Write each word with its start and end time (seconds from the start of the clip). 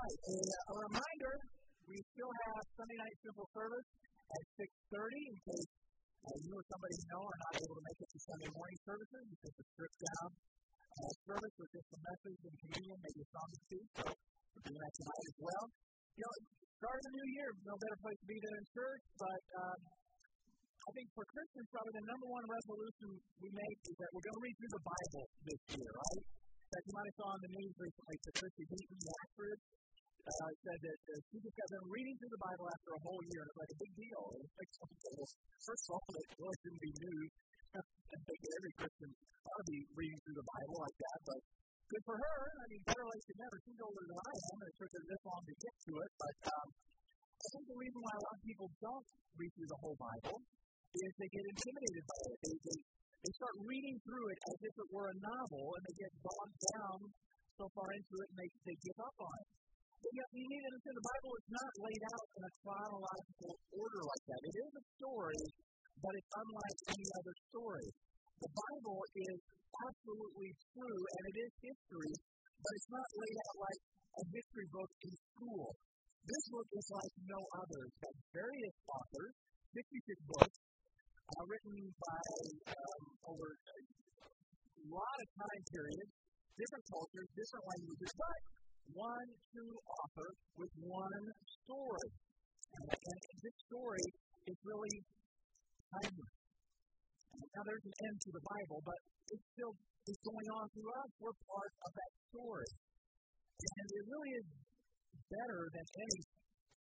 right. 0.00 0.18
A, 0.24 0.34
a 0.72 0.74
reminder: 0.88 1.34
we 1.84 1.96
still 2.16 2.32
have 2.46 2.62
Sunday 2.76 2.98
night 3.00 3.16
simple 3.20 3.48
service 3.52 3.88
at 4.30 4.42
6:30 4.56 5.30
in 5.30 5.36
case 5.44 5.70
uh, 6.24 6.36
you 6.40 6.52
or 6.56 6.64
somebody 6.68 6.94
you 6.96 7.08
know 7.12 7.22
are 7.24 7.40
not 7.44 7.52
able 7.60 7.76
to 7.76 7.84
make 7.84 7.98
it 8.00 8.08
to 8.08 8.18
Sunday 8.24 8.50
morning 8.52 8.78
services. 8.84 9.24
Because 9.28 9.54
it's 9.60 9.70
stripped 9.76 10.00
down 10.00 10.28
uh, 10.32 11.12
service 11.28 11.54
with 11.60 11.70
just 11.74 11.88
a 11.92 12.00
message 12.00 12.40
and 12.48 12.54
communion, 12.64 12.96
maybe 13.00 13.20
a 13.20 13.28
song 13.28 13.48
or 13.50 13.62
two. 13.68 13.82
So 14.00 14.02
we're 14.56 14.64
doing 14.72 14.80
that 14.80 14.94
tonight 14.96 15.24
as 15.28 15.38
well. 15.40 15.64
You 16.16 16.22
know, 16.24 16.34
start 16.80 16.96
of 16.96 17.04
the 17.04 17.12
new 17.16 17.28
year, 17.36 17.48
no 17.64 17.74
better 17.76 17.98
place 18.00 18.18
to 18.24 18.28
be 18.28 18.36
than 18.40 18.52
in 18.56 18.66
church, 18.72 19.02
but. 19.20 19.42
Um, 19.56 19.80
I 20.80 20.90
think 20.96 21.12
for 21.12 21.28
Christians, 21.28 21.68
probably 21.76 21.92
the 21.92 22.08
number 22.08 22.24
one 22.24 22.40
resolution 22.48 23.08
we 23.36 23.52
make 23.52 23.78
is 23.84 23.94
that 24.00 24.08
we're 24.16 24.24
going 24.24 24.32
to 24.32 24.44
read 24.48 24.56
through 24.56 24.74
the 24.80 24.84
Bible 24.88 25.24
this 25.44 25.62
year, 25.76 25.92
right? 25.92 26.24
That 26.72 26.82
you 26.88 26.92
might 26.96 27.04
have 27.04 27.18
saw 27.20 27.28
on 27.36 27.40
the 27.44 27.52
news 27.52 27.74
recently, 27.76 28.16
the 28.24 28.32
Christy 28.40 28.64
the 28.64 29.12
actress, 29.28 29.60
uh, 30.20 30.50
said 30.60 30.78
that 30.84 31.00
uh, 31.00 31.20
she 31.30 31.36
just 31.40 31.56
got 31.56 31.68
done 31.72 31.86
reading 31.88 32.14
through 32.20 32.32
the 32.34 32.42
Bible 32.44 32.66
after 32.68 32.90
a 32.96 33.00
whole 33.00 33.22
year, 33.30 33.40
and 33.44 33.48
it's 33.50 33.60
like 33.60 33.72
a 33.72 33.80
big 33.80 33.92
deal. 33.96 34.22
It's 34.40 34.56
like 34.60 34.72
first 35.68 35.82
of 35.86 35.90
all, 35.96 36.04
it 36.16 36.26
really 36.36 36.58
shouldn't 36.60 36.84
be 36.84 36.92
news. 37.00 37.30
I 37.80 38.18
think 38.26 38.40
every 38.58 38.72
Christian 38.76 39.10
ought 39.46 39.60
to 39.62 39.68
be 39.70 39.80
reading 39.94 40.18
through 40.26 40.38
the 40.42 40.48
Bible 40.50 40.76
like 40.82 40.98
that, 41.00 41.18
but 41.24 41.40
good 41.90 42.04
for 42.06 42.16
her. 42.18 42.38
I 42.60 42.64
mean, 42.70 42.82
better 42.86 43.06
late 43.06 43.24
than 43.26 43.38
never. 43.42 43.56
She's 43.66 43.80
older 43.82 44.04
than 44.06 44.18
I 44.18 44.34
am, 44.34 44.56
and 44.62 44.68
it 44.70 44.76
took 44.78 44.90
her 44.94 45.02
this 45.06 45.22
long 45.26 45.42
to 45.42 45.54
get 45.58 45.74
to 45.74 45.92
it. 45.98 46.10
But 46.18 46.36
um, 46.50 46.68
I 47.40 47.46
think 47.50 47.64
the 47.70 47.78
reason 47.80 47.98
why 48.04 48.14
a 48.14 48.22
lot 48.22 48.34
of 48.36 48.42
people 48.44 48.68
don't 48.78 49.08
read 49.38 49.50
through 49.56 49.70
the 49.70 49.80
whole 49.80 49.98
Bible 49.98 50.38
is 50.90 51.10
they 51.18 51.30
get 51.30 51.44
intimidated 51.46 52.04
by 52.04 52.20
it. 52.30 52.38
They, 52.42 52.56
they, 52.66 52.78
they 53.20 53.32
start 53.38 53.54
reading 53.62 53.96
through 54.02 54.26
it 54.30 54.40
as 54.50 54.58
if 54.66 54.74
it 54.74 54.88
were 54.90 55.08
a 55.10 55.16
novel, 55.22 55.64
and 55.78 55.82
they 55.86 55.96
get 56.02 56.12
bogged 56.22 56.58
down 56.74 56.98
so 57.58 57.64
far 57.74 57.88
into 57.94 58.14
it, 58.22 58.28
and 58.34 58.38
they, 58.38 58.50
they 58.66 58.76
give 58.82 58.98
up 58.98 59.16
on 59.20 59.34
it. 59.40 59.48
Yet, 60.00 60.28
you 60.32 60.46
need 60.48 60.62
to 60.64 60.68
understand 60.72 60.96
the 60.96 61.08
Bible 61.12 61.32
is 61.36 61.48
not 61.52 61.70
laid 61.84 62.02
out 62.08 62.26
in 62.32 62.42
a 62.42 62.52
chronological 62.64 63.52
order 63.76 64.00
like 64.00 64.24
that. 64.32 64.40
It 64.48 64.56
is 64.56 64.72
a 64.80 64.84
story, 64.96 65.42
but 66.00 66.12
it's 66.16 66.32
unlike 66.34 66.78
any 66.96 67.08
other 67.20 67.34
story. 67.52 67.88
The 68.40 68.50
Bible 68.50 69.00
is 69.12 69.38
absolutely 69.70 70.50
true, 70.72 71.00
and 71.04 71.22
it 71.30 71.36
is 71.36 71.52
history, 71.60 72.12
but 72.56 72.72
it's 72.74 72.90
not 72.90 73.08
laid 73.12 73.38
out 73.44 73.56
like 73.60 73.82
a 74.16 74.24
history 74.34 74.68
book 74.72 74.90
in 75.04 75.14
school. 75.36 75.64
This 76.24 76.44
book 76.48 76.68
is 76.72 76.86
like 76.90 77.14
no 77.28 77.40
other. 77.60 77.80
It's 77.84 78.00
got 78.00 78.14
various 78.32 78.76
authors, 78.88 79.34
66 79.76 80.32
books, 80.32 80.58
uh, 81.30 81.42
written 81.44 81.76
by 81.96 82.24
um, 82.72 83.02
over 83.30 83.46
a 83.46 84.84
lot 84.90 85.16
of 85.20 85.28
time 85.38 85.62
periods, 85.70 86.12
different 86.56 86.84
cultures, 86.88 87.28
different 87.36 87.64
languages, 87.68 88.10
but 88.16 88.38
one 88.94 89.28
true 89.52 89.76
author 89.86 90.28
with 90.58 90.72
one 90.82 91.24
story. 91.64 92.10
And, 92.70 93.20
this 93.40 93.56
story 93.66 94.06
is 94.46 94.56
really 94.62 94.96
timeless. 95.90 96.34
Now, 97.56 97.62
there's 97.66 97.86
an 97.88 97.96
end 98.04 98.16
to 98.20 98.30
the 98.36 98.44
Bible, 98.44 98.78
but 98.84 99.00
it 99.32 99.40
still 99.56 99.74
is 100.06 100.18
going 100.22 100.48
on 100.60 100.64
through 100.70 100.90
us. 100.92 101.10
We're 101.18 101.38
part 101.50 101.72
of 101.82 101.90
that 101.94 102.12
story. 102.30 102.70
And 103.60 103.86
it 103.90 104.04
really 104.06 104.32
is 104.40 104.46
better 105.30 105.60
than 105.72 105.86
any 105.98 106.20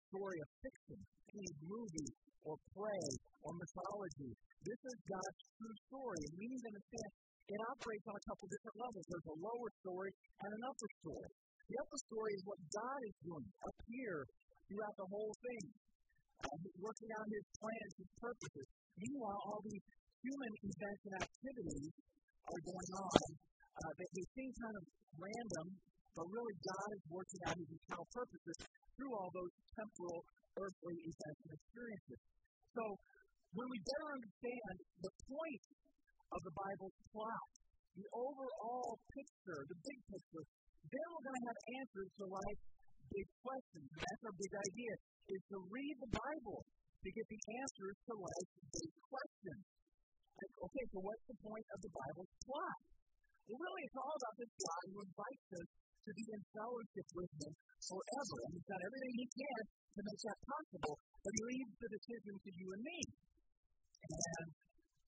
story 0.09 0.37
of 0.41 0.47
fiction, 0.63 0.99
any 1.31 1.51
movie 1.63 2.11
or 2.43 2.55
play 2.75 3.05
or 3.43 3.51
mythology. 3.55 4.31
This 4.63 4.81
is 4.83 4.97
God's 5.05 5.41
true 5.59 5.75
story. 5.87 6.19
And 6.27 6.33
we 6.39 6.45
need 6.49 6.61
to 6.63 6.69
understand 6.75 7.09
it 7.49 7.61
operates 7.65 8.05
on 8.05 8.13
a 8.13 8.23
couple 8.29 8.45
different 8.45 8.77
levels. 8.77 9.05
There's 9.09 9.29
a 9.33 9.37
lower 9.41 9.69
story 9.81 10.11
and 10.13 10.49
an 10.53 10.63
upper 10.69 10.89
story. 11.01 11.31
The 11.69 11.77
upper 11.77 12.01
story 12.01 12.33
is 12.33 12.43
what 12.49 12.57
God 12.73 12.99
is 13.05 13.15
doing 13.21 13.45
up 13.61 13.77
here 13.85 14.25
throughout 14.65 14.95
the 14.97 15.05
whole 15.05 15.33
thing, 15.37 15.65
uh, 16.41 16.57
working 16.81 17.11
out 17.13 17.25
His 17.29 17.45
plans, 17.61 17.93
His 17.93 18.11
purposes. 18.17 18.67
Meanwhile, 18.97 19.41
all 19.45 19.61
these 19.61 19.85
human 20.25 20.53
events 20.65 21.01
and 21.05 21.15
activities 21.21 21.93
are 22.49 22.61
going 22.65 22.91
on 22.97 23.21
uh, 23.85 23.91
that 24.01 24.09
they 24.17 24.25
seem 24.33 24.49
kind 24.49 24.75
of 24.81 24.85
random, 25.13 25.67
but 26.17 26.25
really 26.25 26.55
God 26.57 26.89
is 26.97 27.05
working 27.05 27.41
out 27.45 27.55
His 27.61 27.69
eternal 27.69 28.07
purposes 28.17 28.57
through 28.97 29.13
all 29.13 29.29
those 29.29 29.53
temporal, 29.77 30.25
earthly 30.57 30.97
events 31.05 31.39
and 31.45 31.53
experiences. 31.53 32.19
So, 32.73 32.83
when 33.53 33.67
we 33.69 33.77
better 33.77 34.09
understand 34.17 34.73
the 35.05 35.13
point 35.21 35.63
of 36.33 36.39
the 36.41 36.53
Bible's 36.53 36.97
plot, 37.13 37.49
the 37.93 38.05
overall 38.13 38.97
picture, 39.13 39.59
the 39.69 39.79
big 39.85 39.99
picture, 40.09 40.45
then 40.87 41.05
we're 41.11 41.25
going 41.27 41.39
to 41.39 41.47
have 41.51 41.59
answers 41.83 42.09
to 42.19 42.23
life's 42.29 42.65
big 43.09 43.27
questions. 43.43 43.87
That's 43.99 44.23
our 44.23 44.35
big 44.37 44.53
idea, 44.53 44.93
is 45.33 45.41
to 45.51 45.57
read 45.67 45.95
the 45.99 46.11
Bible 46.13 46.59
to 46.99 47.09
get 47.09 47.25
the 47.27 47.41
answers 47.63 47.95
to 48.07 48.13
life's 48.15 48.55
big 48.69 48.91
questions. 49.07 49.63
Like, 50.39 50.53
okay, 50.55 50.85
so 50.95 50.97
what's 51.03 51.25
the 51.27 51.39
point 51.43 51.67
of 51.75 51.79
the 51.83 51.91
Bible's 51.91 52.33
plot? 52.47 52.79
Well, 53.49 53.59
really, 53.59 53.83
it's 53.83 53.99
all 53.99 54.15
about 54.15 54.35
this 54.39 54.53
God 54.55 54.83
who 54.93 54.97
invites 55.03 55.47
us 55.57 55.69
to 56.05 56.11
be 56.15 56.25
in 56.31 56.41
fellowship 56.55 57.07
with 57.11 57.31
Him 57.43 57.51
forever. 57.91 58.35
And 58.45 58.51
He's 58.55 58.67
done 58.69 58.83
everything 58.87 59.13
He 59.19 59.27
can 59.35 59.63
to 59.67 60.01
make 60.05 60.21
that 60.23 60.39
possible, 60.47 60.95
but 61.19 61.31
He 61.33 61.41
leaves 61.43 61.75
the 61.75 61.89
decision 61.91 62.33
to 62.39 62.49
you 62.55 62.67
and 62.71 62.81
me. 62.87 62.99
And 63.99 64.47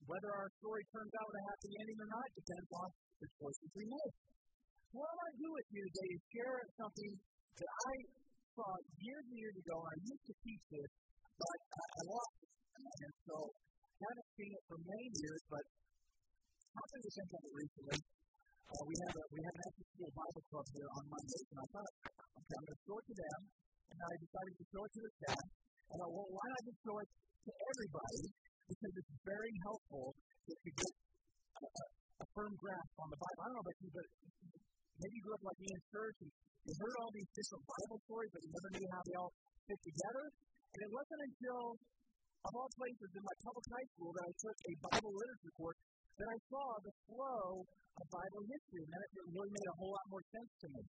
whether 0.09 0.31
our 0.35 0.49
story 0.59 0.83
turns 0.91 1.13
out 1.15 1.25
with 1.31 1.37
a 1.39 1.45
happy 1.47 1.71
ending 1.79 1.99
or 2.01 2.09
not 2.11 2.27
depends 2.35 2.69
on 2.75 2.89
the 3.21 3.29
choices 3.39 3.69
we 3.77 3.85
make. 3.87 4.15
What 4.91 5.07
I 5.07 5.15
want 5.15 5.31
to 5.31 5.39
do 5.39 5.49
with 5.55 5.67
you 5.71 5.83
today 5.87 6.09
is 6.11 6.21
share 6.35 6.59
something 6.75 7.11
that 7.15 7.71
I 7.71 7.93
saw 8.51 8.75
years 8.99 9.23
and 9.23 9.37
years 9.39 9.55
ago, 9.63 9.75
and 9.87 9.87
I 9.87 9.97
used 10.03 10.25
to 10.27 10.35
teach 10.43 10.63
this, 10.67 10.91
but 11.31 11.59
I, 11.63 11.83
I 11.95 12.01
lost 12.11 12.35
it. 12.43 12.51
And 12.75 13.15
so 13.23 13.35
I 13.39 14.03
haven't 14.03 14.31
seen 14.35 14.51
it 14.51 14.63
for 14.67 14.75
many 14.83 15.07
years, 15.15 15.41
but 15.47 15.63
happened 16.75 17.03
to 17.07 17.11
think 17.15 17.31
of 17.31 17.39
it 17.39 17.53
recently. 17.55 17.99
Uh, 18.03 18.83
we 18.83 18.95
have 19.07 19.15
a 19.15 19.23
we 19.31 19.39
have 19.47 19.55
an 19.55 19.63
after 19.63 19.85
school 19.95 20.11
Bible 20.11 20.43
club 20.51 20.67
here 20.75 20.89
on 20.91 21.03
Mondays, 21.07 21.47
and 21.55 21.59
I 21.63 21.67
thought, 21.71 21.93
okay, 22.11 22.55
I'm 22.59 22.63
going 22.67 22.75
to 22.75 22.83
show 22.83 22.97
it 22.99 23.05
to 23.07 23.15
them, 23.15 23.39
and 23.95 23.99
I 24.03 24.13
decided 24.19 24.53
to 24.59 24.65
show 24.75 24.81
it 24.83 24.91
to 24.91 25.01
the 25.07 25.11
staff. 25.23 25.45
And 25.87 25.95
I 25.95 25.95
thought, 26.03 26.11
well, 26.19 26.29
why 26.35 26.45
not 26.51 26.61
just 26.67 26.79
show 26.83 26.97
it 26.99 27.09
to 27.47 27.51
everybody? 27.63 28.23
Because 28.67 28.93
it's 28.99 29.13
very 29.23 29.53
helpful 29.63 30.05
to, 30.19 30.51
to 30.51 30.69
get 30.75 30.93
a, 30.99 31.67
a, 31.79 31.85
a 32.11 32.25
firm 32.35 32.51
grasp 32.59 32.95
on 32.99 33.07
the 33.07 33.19
Bible. 33.23 33.39
I 33.39 33.45
don't 33.47 33.55
know 33.55 33.63
about 33.63 33.79
you, 33.79 33.91
but 33.95 34.07
maybe 35.01 35.13
you 35.17 35.23
grew 35.25 35.35
up 35.35 35.45
like 35.49 35.59
me 35.59 35.69
in 35.73 35.81
church 35.89 36.17
and 36.21 36.31
you 36.61 36.73
heard 36.77 36.95
all 37.01 37.11
these 37.11 37.29
different 37.33 37.63
Bible 37.65 37.99
stories, 38.05 38.29
but 38.29 38.41
you 38.45 38.51
never 38.53 38.69
knew 38.77 38.87
how 38.93 39.01
they 39.01 39.15
all 39.17 39.33
fit 39.65 39.79
together. 39.81 40.25
And 40.71 40.79
it 40.85 40.91
wasn't 40.93 41.21
until, 41.25 41.61
of 42.45 42.51
all 42.53 42.69
places, 42.77 43.09
in 43.17 43.23
my 43.25 43.35
public 43.41 43.65
high 43.65 43.87
school 43.97 44.11
that 44.13 44.23
I 44.29 44.33
took 44.37 44.57
a 44.61 44.73
Bible 44.93 45.13
literature 45.17 45.53
course 45.57 45.79
that 46.21 46.29
I 46.29 46.37
saw 46.53 46.65
the 46.85 46.93
flow 47.09 47.65
of 47.65 48.05
Bible 48.13 48.41
history. 48.45 48.81
And 48.85 48.91
that 48.93 49.07
really 49.25 49.51
made 49.51 49.69
a 49.73 49.75
whole 49.81 49.91
lot 49.91 50.05
more 50.13 50.23
sense 50.29 50.51
to 50.61 50.67
me. 50.69 50.83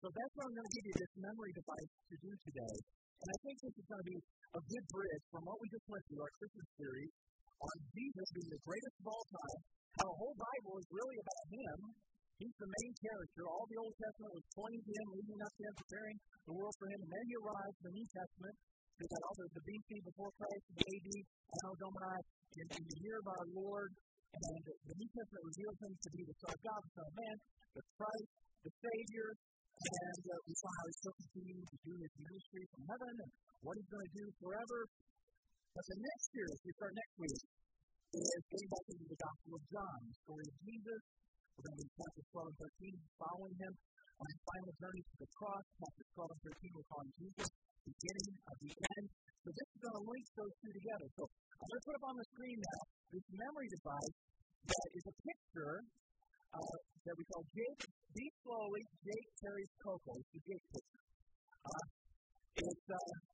So 0.00 0.06
that's 0.08 0.32
what 0.36 0.44
I'm 0.48 0.56
going 0.56 0.68
to 0.68 0.74
give 0.76 0.86
you 0.88 0.96
this 1.00 1.12
memory 1.20 1.52
device 1.52 1.92
to 2.12 2.16
do 2.20 2.32
today. 2.48 2.74
And 3.24 3.28
I 3.28 3.38
think 3.40 3.56
this 3.60 3.76
is 3.76 3.86
going 3.88 4.02
to 4.04 4.08
be 4.08 4.18
a 4.52 4.60
good 4.60 4.86
bridge 4.92 5.24
from 5.32 5.42
what 5.48 5.56
we 5.60 5.66
just 5.72 5.86
went 5.88 6.04
through, 6.08 6.20
our 6.20 6.34
Christmas 6.36 6.68
series, 6.76 7.12
on 7.56 7.76
Jesus 7.92 8.26
being 8.36 8.50
the 8.52 8.62
greatest 8.68 8.96
of 9.00 9.06
all 9.08 9.24
time, 9.32 9.60
how 9.96 10.04
the 10.04 10.16
whole 10.20 10.36
Bible 10.36 10.74
is 10.76 10.86
really 10.92 11.18
about 11.24 11.44
Him, 11.54 11.78
He's 12.34 12.56
the 12.58 12.66
main 12.66 12.92
character. 12.98 13.42
All 13.46 13.66
the 13.70 13.78
Old 13.78 13.94
Testament 13.94 14.32
was 14.34 14.46
pointing 14.58 14.82
to 14.82 14.92
him, 14.98 15.06
leading 15.14 15.38
up 15.38 15.54
to 15.54 15.62
him, 15.62 15.74
preparing 15.78 16.16
the 16.50 16.54
world 16.58 16.74
for 16.82 16.86
him. 16.90 16.98
And 17.06 17.10
then 17.14 17.24
he 17.30 17.34
arrives 17.38 17.76
the 17.78 17.94
New 17.94 18.08
Testament. 18.10 18.54
We've 18.98 19.10
got 19.10 19.22
all 19.26 19.36
the, 19.38 19.46
the 19.54 19.64
BC 19.66 19.88
before 20.02 20.30
Christ, 20.34 20.64
the 20.74 20.82
AD, 20.82 21.08
Anno 21.14 21.72
Domini, 21.78 22.18
in, 22.58 22.66
the 22.74 22.98
year 23.02 23.18
of 23.22 23.26
our 23.30 23.46
Lord. 23.54 23.90
And 24.34 24.62
the 24.66 24.96
New 24.98 25.10
Testament 25.14 25.44
reveals 25.46 25.78
him 25.78 25.92
to 25.94 26.10
be 26.10 26.22
the 26.26 26.36
Son 26.42 26.52
of 26.54 26.60
God, 26.62 26.78
the 26.82 26.92
Son 26.98 27.06
of 27.06 27.14
Man, 27.14 27.36
the 27.74 27.84
Christ, 27.94 28.32
the 28.66 28.72
Savior. 28.82 29.28
And 29.74 30.22
uh, 30.26 30.34
we 30.46 30.54
saw 30.58 30.70
how 30.74 30.84
he's 30.90 30.98
still 31.02 31.16
continuing 31.18 31.66
to 31.70 31.76
do 31.86 31.92
his 32.02 32.14
ministry 32.18 32.64
from 32.70 32.82
heaven 32.86 33.14
and 33.14 33.30
what 33.62 33.74
he's 33.78 33.90
going 33.90 34.06
to 34.10 34.14
do 34.14 34.26
forever. 34.42 34.78
But 35.74 35.84
the 35.86 35.98
next 36.02 36.26
series, 36.34 36.58
we 36.62 36.70
start 36.78 36.92
next 36.94 37.14
week, 37.18 37.42
is 38.14 38.42
getting 38.46 38.70
back 38.70 38.86
into 38.94 39.06
the 39.10 39.18
Gospel 39.18 39.50
of 39.58 39.62
John, 39.74 39.98
the 40.06 40.16
story 40.22 40.46
of 40.46 40.56
Jesus, 40.62 41.02
we're 41.54 41.76
be 41.78 41.86
chapters 41.94 42.26
12 42.34 42.50
and 42.50 42.58
13, 42.58 42.98
following 43.14 43.56
him 43.62 43.72
on 44.14 44.26
his 44.26 44.40
final 44.42 44.72
journey 44.74 45.02
to 45.06 45.16
the 45.22 45.30
cross. 45.38 45.64
Chapters 45.78 46.08
12 46.18 46.34
and 46.34 46.42
13, 46.50 46.74
we're 46.74 46.88
calling 46.90 47.12
Jesus, 47.14 47.48
beginning 47.84 48.32
of 48.42 48.56
the 48.58 48.72
end. 48.74 49.06
So 49.44 49.48
this 49.54 49.68
is 49.70 49.78
going 49.84 49.96
to 50.00 50.04
link 50.08 50.26
those 50.34 50.54
two 50.58 50.72
together. 50.74 51.06
So 51.14 51.22
I'm 51.30 51.68
going 51.68 51.80
to 51.80 51.86
put 51.86 51.96
up 52.00 52.06
on 52.10 52.14
the 52.18 52.26
screen 52.34 52.58
now 52.58 52.80
this 53.14 53.26
memory 53.30 53.68
device 53.70 54.16
that 54.64 54.88
is 54.98 55.04
a 55.06 55.14
picture 55.14 55.74
uh, 56.54 56.78
that 57.06 57.14
we 57.14 57.24
call 57.30 57.42
Jake, 57.54 57.82
Beat 58.16 58.34
Slowly, 58.42 58.82
Jake 59.04 59.28
Carries 59.38 59.72
Coco. 59.78 60.12
It's 60.18 60.30
the 60.34 60.42
Jake 60.42 60.66
picture. 60.74 61.04
Uh, 61.62 61.84
it's, 62.54 62.86
uh, 62.90 63.33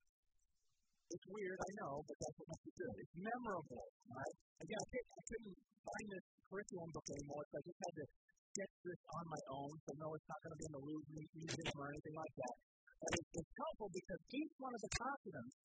it's 1.11 1.27
weird, 1.27 1.59
I 1.59 1.71
know, 1.83 1.95
but 2.07 2.17
that's 2.23 2.37
what 2.39 2.47
makes 2.55 2.67
it 2.71 2.77
good. 2.79 2.95
It's 3.03 3.17
memorable, 3.19 3.87
right? 4.15 4.37
Again, 4.63 4.79
I 4.79 4.87
couldn't, 4.87 5.11
I 5.11 5.23
couldn't 5.27 5.57
find 5.83 6.07
this 6.11 6.27
curriculum 6.47 6.91
book 6.95 7.07
anymore, 7.11 7.43
so 7.51 7.55
I 7.59 7.63
just 7.67 7.81
had 7.83 7.95
to 7.99 8.05
sketch 8.51 8.75
this 8.87 9.01
on 9.19 9.25
my 9.27 9.43
own. 9.51 9.73
So 9.87 9.91
no, 9.99 10.09
it's 10.15 10.29
not 10.31 10.39
going 10.43 10.55
to 10.55 10.61
be 10.61 10.67
in 10.71 10.75
the 10.75 10.85
Louvre 10.87 11.11
Museum 11.11 11.75
or 11.79 11.87
anything 11.91 12.17
like 12.19 12.35
that. 12.39 12.55
And 13.01 13.13
it's, 13.17 13.31
it's 13.43 13.55
helpful 13.59 13.91
because 13.91 14.21
each 14.31 14.55
one 14.61 14.73
of 14.77 14.81
the 14.83 14.93
consonants 14.95 15.57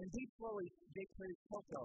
in 0.00 0.06
Deep 0.10 0.30
Slowly 0.36 0.68
Dictated 0.92 1.40
Coco 1.48 1.82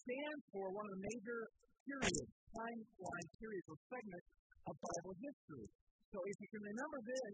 stands 0.00 0.42
for 0.52 0.64
one 0.72 0.84
of 0.88 0.92
the 0.96 1.02
major 1.02 1.40
periods, 1.84 2.30
timeline 2.56 3.28
periods 3.36 3.66
or 3.68 3.76
segments 3.90 4.28
of 4.64 4.74
Bible 4.80 5.14
history. 5.18 5.66
So 6.10 6.18
if 6.24 6.36
you 6.40 6.48
can 6.50 6.62
remember 6.62 6.98
this, 7.04 7.32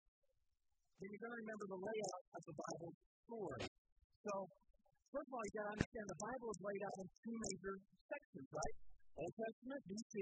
then 0.96 1.06
you're 1.12 1.24
going 1.24 1.36
to 1.36 1.42
remember 1.44 1.66
the 1.68 1.80
layout 1.80 2.24
of 2.32 2.42
the 2.48 2.56
Bible 2.56 2.92
story. 3.28 3.64
So, 4.26 4.32
first 5.12 5.28
of 5.28 5.32
all, 5.34 5.42
you've 5.46 5.58
got 5.58 5.66
to 5.66 5.74
understand 5.76 6.04
the 6.06 6.22
Bible 6.22 6.48
is 6.50 6.60
laid 6.62 6.82
out 6.86 6.96
in 7.00 7.06
two 7.22 7.36
major 7.36 7.74
sections, 8.06 8.48
right? 8.50 8.76
Old 9.16 9.34
Testament, 9.36 9.80
BC, 9.88 10.14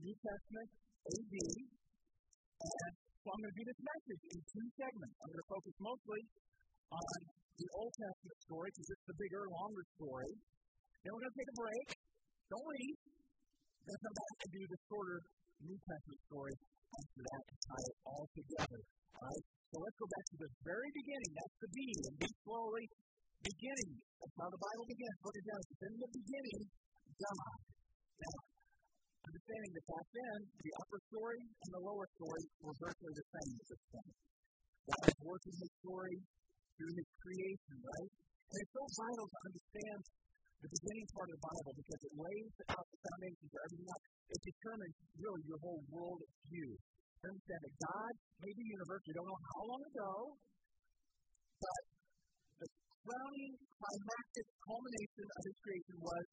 New 0.00 0.16
Testament, 0.18 0.68
AD. 1.04 1.34
And 1.34 2.92
so 2.94 3.26
I'm 3.32 3.40
going 3.40 3.52
to 3.52 3.58
do 3.58 3.66
this 3.66 3.80
message 3.80 4.22
in 4.30 4.38
two 4.44 4.66
segments. 4.78 5.16
I'm 5.18 5.30
going 5.32 5.44
to 5.44 5.50
focus 5.50 5.74
mostly 5.80 6.22
on 6.94 7.18
the 7.54 7.68
Old 7.74 7.92
Testament 7.94 8.38
story 8.44 8.68
because 8.70 8.88
it's 8.92 9.06
the 9.08 9.16
bigger, 9.18 9.42
longer 9.50 9.84
story. 9.98 10.32
Then 11.02 11.08
we're 11.12 11.24
going 11.24 11.34
to 11.34 11.40
take 11.40 11.52
a 11.52 11.58
break. 11.58 11.86
Don't 12.52 12.68
leave. 12.68 12.98
Then 13.84 13.96
come 14.00 14.16
back 14.16 14.36
and 14.44 14.50
do 14.54 14.62
the 14.64 14.78
shorter 14.88 15.18
New 15.60 15.78
Testament 15.84 16.20
story 16.24 16.54
after 16.94 17.20
that 17.24 17.42
to 17.44 17.54
tie 17.68 17.84
it 17.84 17.96
all 18.08 18.24
together. 18.32 18.80
All 18.80 19.28
right? 19.28 19.44
So 19.74 19.74
let's 19.82 19.98
go 19.98 20.08
back 20.08 20.26
to 20.30 20.36
the 20.38 20.50
very 20.62 20.90
beginning. 20.94 21.30
That's 21.34 21.58
the 21.58 21.70
B, 21.74 21.78
and 22.06 22.14
be 22.20 22.30
slowly 22.46 22.84
beginning. 23.44 23.92
That's 24.24 24.36
how 24.40 24.48
the 24.48 24.62
Bible 24.62 24.86
begins. 24.88 25.16
Look 25.20 25.36
at. 25.36 25.44
It's 25.44 25.84
in 25.84 25.94
the 26.00 26.10
beginning, 26.10 26.60
God. 27.20 27.58
Now, 28.14 28.36
understanding 29.28 29.72
that 29.76 29.86
back 29.88 30.06
then, 30.14 30.38
the 30.64 30.72
upper 30.80 31.00
story 31.12 31.42
and 31.44 31.70
the 31.76 31.82
lower 31.84 32.06
story 32.16 32.44
were 32.64 32.76
virtually 32.80 33.14
the 33.14 33.26
same 33.28 33.52
at 33.60 33.66
this 33.68 33.82
point. 33.92 34.16
God 34.84 35.04
is 35.12 35.18
working 35.24 35.54
his 35.60 35.72
story 35.80 36.16
through 36.76 36.92
his 36.96 37.08
creation, 37.20 37.76
right? 37.84 38.10
And 38.48 38.56
it's 38.60 38.74
so 38.74 38.84
vital 38.84 39.26
to 39.28 39.38
understand 39.48 40.00
the 40.64 40.70
beginning 40.80 41.06
part 41.12 41.28
of 41.28 41.34
the 41.36 41.44
Bible 41.44 41.72
because 41.76 42.00
it 42.08 42.14
lays 42.16 42.52
out 42.72 42.86
the 42.88 43.00
foundation 43.04 43.44
for 43.52 43.60
everything 43.68 43.88
else. 43.92 44.04
It 44.32 44.40
determines 44.40 44.96
really 45.20 45.42
your 45.44 45.60
whole 45.60 45.82
world 45.92 46.20
view. 46.48 46.70
Understand 47.24 47.60
that 47.64 47.74
God 47.80 48.12
made 48.44 48.56
the 48.56 48.68
universe, 48.68 49.00
we 49.04 49.12
don't 49.16 49.28
know 49.28 49.40
how 49.40 49.62
long 49.64 49.82
ago, 49.84 50.12
but 51.60 51.82
crowning 53.04 53.52
climactic 53.76 54.46
culmination 54.64 55.26
of 55.28 55.40
his 55.44 55.56
creation 55.60 55.96
was 56.00 56.24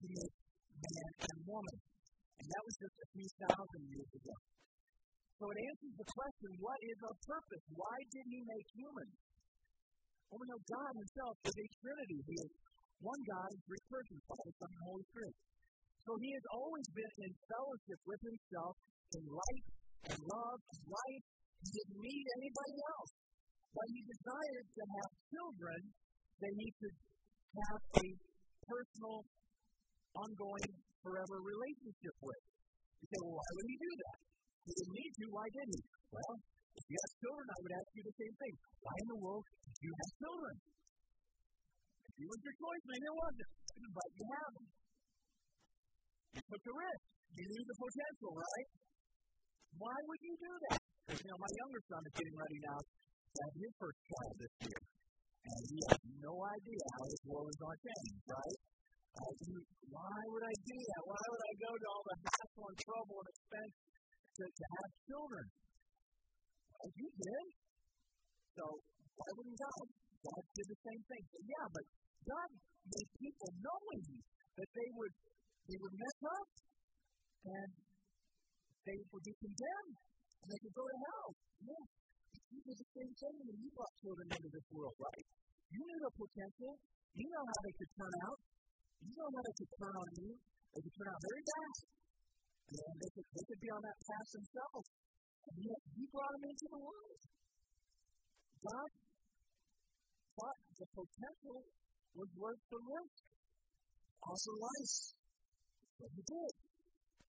to 0.00 0.04
make 0.04 0.36
man 0.76 1.10
and 1.24 1.38
woman. 1.48 1.78
And 2.40 2.46
that 2.48 2.62
was 2.64 2.76
just 2.76 2.96
a 3.00 3.08
few 3.16 3.28
thousand 3.48 3.82
years 3.88 4.10
ago. 4.20 4.36
So 5.40 5.44
it 5.48 5.58
answers 5.60 5.94
the 5.96 6.08
question 6.12 6.48
what 6.60 6.80
is 6.84 6.98
our 7.00 7.16
purpose? 7.24 7.64
Why 7.72 7.96
did 8.12 8.26
he 8.28 8.40
make 8.44 8.68
humans? 8.76 9.16
Well, 10.28 10.38
we 10.40 10.46
know 10.52 10.60
God 10.60 10.92
himself 11.00 11.34
is 11.48 11.56
a 11.56 11.66
Trinity. 11.80 12.18
He 12.28 12.36
is 12.36 12.52
one 13.00 13.22
God 13.24 13.48
in 13.48 13.60
three 13.64 13.84
persons, 13.88 14.20
Father, 14.28 14.52
Son, 14.60 14.68
and 14.68 14.84
Holy 14.84 15.04
Spirit. 15.08 15.36
So 16.04 16.10
he 16.20 16.30
has 16.36 16.46
always 16.52 16.86
been 16.92 17.14
in 17.24 17.32
fellowship 17.48 18.00
with 18.04 18.22
himself 18.24 18.74
in 19.16 19.24
life 19.26 19.68
and 20.12 20.20
love 20.20 20.60
and 20.60 20.82
life. 20.92 21.24
He 21.60 21.68
didn't 21.72 22.00
need 22.04 22.24
anybody 22.40 22.76
else. 23.00 23.14
But 23.72 23.86
he 23.90 24.00
desired 24.04 24.66
to 24.70 24.82
have 24.84 25.10
children 25.30 25.80
that 26.40 26.52
he 26.56 26.66
could 26.80 26.96
have 27.60 27.80
a 28.00 28.06
personal, 28.64 29.16
ongoing, 30.16 30.72
forever 31.04 31.36
relationship 31.40 32.16
with. 32.20 32.42
You 33.00 33.06
say, 33.08 33.18
well, 33.24 33.36
why 33.40 33.48
would 33.56 33.68
he 33.68 33.76
do 33.80 33.92
that? 34.04 34.16
He 34.64 34.72
didn't 34.76 34.94
need 34.96 35.12
to. 35.20 35.24
Why 35.32 35.46
didn't 35.52 35.76
he? 35.76 35.82
Well, 36.12 36.34
if 36.76 36.84
you 36.88 36.96
have 37.00 37.12
children, 37.20 37.46
I 37.48 37.58
would 37.60 37.74
ask 37.76 37.88
you 37.96 38.02
the 38.04 38.16
same 38.20 38.34
thing. 38.40 38.54
Why 38.80 38.94
in 39.00 39.08
the 39.10 39.20
world 39.20 39.44
do 39.44 39.80
you 39.84 39.94
have 39.96 40.10
children? 40.20 40.54
It 42.20 42.28
was 42.28 42.40
your 42.44 42.56
choice, 42.60 42.84
maybe 42.84 43.06
it 43.08 43.16
wasn't. 43.16 43.50
But 43.80 44.08
you 44.12 44.24
have 44.28 44.50
them. 44.52 44.66
You 46.36 46.40
took 46.44 46.62
the 46.68 46.74
risk. 46.76 47.02
You 47.30 47.46
knew 47.48 47.64
the 47.64 47.76
potential, 47.80 48.32
right? 48.36 48.68
Why 49.80 49.96
would 50.04 50.20
you 50.20 50.34
do 50.36 50.52
that? 50.68 50.80
Because, 51.08 51.20
you 51.24 51.28
know, 51.32 51.40
my 51.40 51.52
younger 51.64 51.80
son 51.88 52.00
is 52.04 52.14
getting 52.20 52.36
ready 52.36 52.58
now 52.60 52.78
to 52.84 53.38
have 53.40 53.54
his 53.56 53.72
first 53.80 54.00
child 54.04 54.34
this 54.36 54.54
year. 54.68 54.80
And 55.40 55.60
he 55.72 55.78
has 55.88 56.02
no 56.20 56.34
idea 56.44 56.84
how 56.94 57.04
this 57.08 57.24
world 57.24 57.48
is 57.48 57.58
going 57.60 57.78
to 57.80 57.84
change, 57.88 58.20
right? 58.28 58.58
Uh, 59.10 59.32
he, 59.40 59.54
why 59.90 60.18
would 60.30 60.44
I 60.46 60.54
do 60.62 60.78
that? 60.78 61.02
Why 61.02 61.22
would 61.26 61.44
I 61.44 61.54
go 61.58 61.70
to 61.74 61.86
all 61.90 62.04
the 62.06 62.16
hassle 62.20 62.66
and 62.70 62.78
trouble 62.78 63.16
and 63.20 63.28
expense 63.34 63.74
to, 64.36 64.42
to 64.46 64.64
have 64.70 64.90
children? 65.08 65.46
Well, 66.78 66.90
you 66.94 67.08
did. 67.10 67.46
So 68.54 68.64
why 69.18 69.28
wouldn't 69.36 69.58
God? 69.58 69.86
God 70.20 70.42
did 70.52 70.66
the 70.68 70.80
same 70.84 71.02
thing. 71.08 71.22
So, 71.32 71.38
yeah, 71.48 71.66
but 71.72 71.84
God 72.28 72.48
made 72.86 73.10
people 73.16 73.50
knowing 73.60 74.04
that 74.60 74.70
they 74.76 74.88
would 74.96 75.14
they 75.68 75.78
would 75.80 75.94
mess 75.96 76.18
up 76.24 76.48
and 77.46 77.70
they 78.84 78.98
would 79.12 79.24
be 79.24 79.34
condemned 79.40 79.96
and 80.40 80.46
they 80.50 80.60
could 80.60 80.76
go 80.76 80.84
to 80.84 80.96
hell. 81.08 81.28
Yeah. 81.64 81.99
Thing 83.20 83.36
when 83.44 83.56
you 83.60 83.68
brought 83.76 83.94
children 84.00 84.26
into 84.32 84.48
this 84.48 84.66
world, 84.72 84.96
right? 84.96 85.26
You 85.68 85.80
knew 85.84 86.00
the 86.00 86.12
potential. 86.16 86.72
You 87.12 87.26
know 87.28 87.44
how 87.44 87.58
they 87.68 87.74
could 87.76 87.92
turn 87.92 88.14
out. 88.24 88.38
You 89.04 89.12
know 89.12 89.28
how 89.28 89.42
they 89.44 89.56
could 89.60 89.72
turn 89.76 89.94
on 90.00 90.08
you. 90.24 90.30
They 90.40 90.80
could 90.80 90.96
turn 90.96 91.08
out 91.12 91.20
very 91.20 91.42
bad. 91.44 91.74
And 92.80 92.96
they 92.96 93.10
could, 93.12 93.26
they 93.28 93.44
could 93.44 93.60
be 93.60 93.70
on 93.76 93.82
that 93.84 93.98
path 94.00 94.28
themselves. 94.32 94.88
And 95.52 95.56
yet 95.68 95.80
you 96.00 96.04
brought 96.08 96.32
them 96.32 96.44
into 96.48 96.66
the 96.72 96.80
world. 96.80 97.20
God 98.64 98.88
thought 100.40 100.58
the 100.80 100.88
potential 100.96 101.58
was 102.16 102.30
worth 102.40 102.62
the 102.72 102.80
risk. 102.80 103.20
Also 104.24 104.50
life. 104.64 104.96
But 106.00 106.08
he 106.16 106.22
did. 106.24 106.52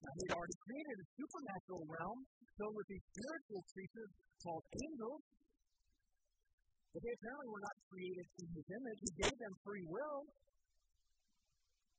Now, 0.02 0.12
he'd 0.24 0.34
already 0.40 0.58
created 0.64 0.96
a 1.04 1.08
supernatural 1.20 1.84
realm 1.84 2.20
filled 2.56 2.76
with 2.80 2.88
these 2.88 3.06
spiritual 3.12 3.62
creatures 3.76 4.12
called 4.40 4.66
angels. 4.72 5.22
But 6.92 7.00
they 7.08 7.14
apparently 7.16 7.50
were 7.52 7.64
not 7.64 7.78
created 7.88 8.28
in 8.36 8.48
his 8.52 8.68
image. 8.68 9.00
He 9.00 9.12
gave 9.24 9.36
them 9.40 9.54
free 9.64 9.86
will. 9.88 10.20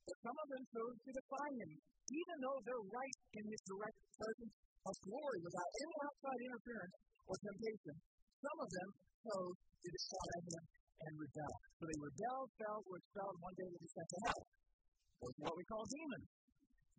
But 0.05 0.17
some 0.21 0.37
of 0.37 0.47
them 0.53 0.63
chose 0.69 0.97
to 1.01 1.11
defy 1.15 1.47
him, 1.57 1.71
even 2.13 2.37
though 2.43 2.59
they're 2.61 2.87
right 2.93 3.17
in 3.39 3.43
his 3.49 3.61
direct 3.65 3.97
presence 4.13 4.55
of 4.83 4.93
glory 5.01 5.39
without 5.41 5.71
any 5.79 5.95
outside 6.03 6.39
interference 6.43 6.95
or 7.25 7.35
temptation. 7.39 7.95
Some 8.37 8.57
of 8.59 8.69
them 8.69 8.89
chose 9.23 9.57
to 9.63 9.87
defy 9.87 10.27
him 10.43 10.63
and 11.07 11.13
rebel. 11.19 11.53
So 11.79 11.83
they 11.87 11.99
rebelled, 11.99 12.49
fell, 12.59 12.79
were 12.83 12.99
expelled, 12.99 13.35
one 13.39 13.55
day 13.55 13.67
they 13.71 13.79
were 13.79 13.93
sent 13.95 14.09
to 14.11 14.19
hell. 14.27 14.43
Those 15.23 15.35
are 15.39 15.43
what 15.47 15.55
we 15.55 15.65
call 15.71 15.83
demons. 15.87 16.27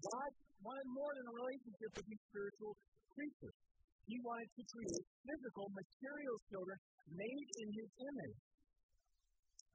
God 0.01 0.31
wanted 0.65 0.89
more 0.91 1.13
than 1.13 1.25
a 1.29 1.35
relationship 1.45 1.91
with 1.93 2.07
these 2.09 2.23
spiritual 2.29 2.73
creatures. 3.13 3.57
He 4.05 4.17
wanted 4.21 4.51
to 4.53 4.63
create 4.69 5.05
physical, 5.25 5.65
material 5.73 6.37
children 6.53 6.79
made 7.09 7.49
in 7.65 7.69
his 7.73 7.89
image 8.05 8.39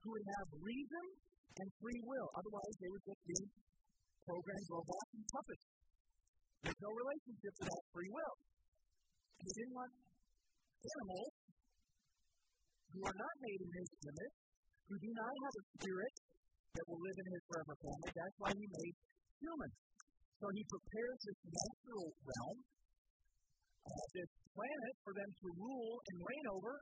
who 0.00 0.08
would 0.14 0.26
have 0.38 0.48
reason 0.62 1.04
and 1.60 1.68
free 1.82 2.00
will. 2.06 2.28
Otherwise, 2.38 2.74
they 2.78 2.90
would 2.94 3.04
just 3.04 3.22
be 3.26 3.40
programmed 4.22 4.68
robots 4.70 5.12
and 5.18 5.24
puppets. 5.34 5.66
There's 6.62 6.80
no 6.80 6.92
relationship 6.92 7.54
without 7.58 7.84
free 7.90 8.10
will. 8.12 8.34
He 9.40 9.50
didn't 9.50 9.74
want 9.74 9.92
animals 10.80 11.32
who 12.92 13.00
are 13.06 13.18
not 13.18 13.34
made 13.40 13.60
in 13.60 13.70
his 13.70 13.90
image, 14.04 14.36
who 14.88 14.96
do 15.00 15.10
not 15.14 15.32
have 15.32 15.54
a 15.58 15.64
spirit 15.74 16.14
that 16.76 16.84
will 16.86 17.00
live 17.00 17.18
in 17.18 17.26
his 17.34 17.42
forever 17.50 17.74
family. 17.80 18.10
That's 18.14 18.36
why 18.38 18.50
he 18.54 18.66
made 18.66 18.94
humans. 19.40 19.76
So 20.40 20.46
he 20.54 20.62
prepares 20.64 21.18
this 21.20 21.40
natural 21.50 22.06
realm, 22.24 22.58
this 24.14 24.30
planet 24.52 24.94
for 25.04 25.12
them 25.16 25.30
to 25.30 25.46
rule 25.56 25.94
and 26.10 26.16
reign 26.20 26.46
over, 26.52 26.72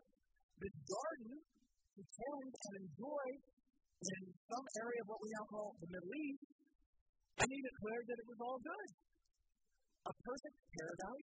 this 0.59 0.76
garden 0.87 1.33
to 1.38 2.02
tend 2.02 2.50
and 2.50 2.75
enjoy 2.83 3.26
in 3.99 4.23
some 4.47 4.67
area 4.78 5.00
of 5.02 5.09
what 5.11 5.21
we 5.23 5.28
now 5.35 5.47
call 5.50 5.69
the 5.78 5.90
Middle 5.90 6.14
East, 6.14 6.47
and 7.38 7.47
he 7.50 7.59
declared 7.59 8.05
that 8.07 8.19
it 8.19 8.28
was 8.31 8.40
all 8.43 8.59
good. 8.62 8.88
A 10.07 10.12
perfect 10.14 10.59
paradise 10.78 11.31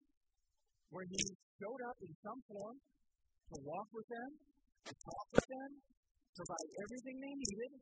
where 0.91 1.07
he 1.07 1.21
showed 1.59 1.81
up 1.89 1.97
in 1.99 2.11
some 2.23 2.39
form 2.47 2.77
to 2.79 3.55
walk 3.67 3.87
with 3.91 4.07
them, 4.07 4.29
to 4.87 4.93
talk 4.93 5.25
with 5.35 5.47
them, 5.47 5.69
provide 6.33 6.69
everything 6.83 7.15
they 7.19 7.35
needed. 7.35 7.73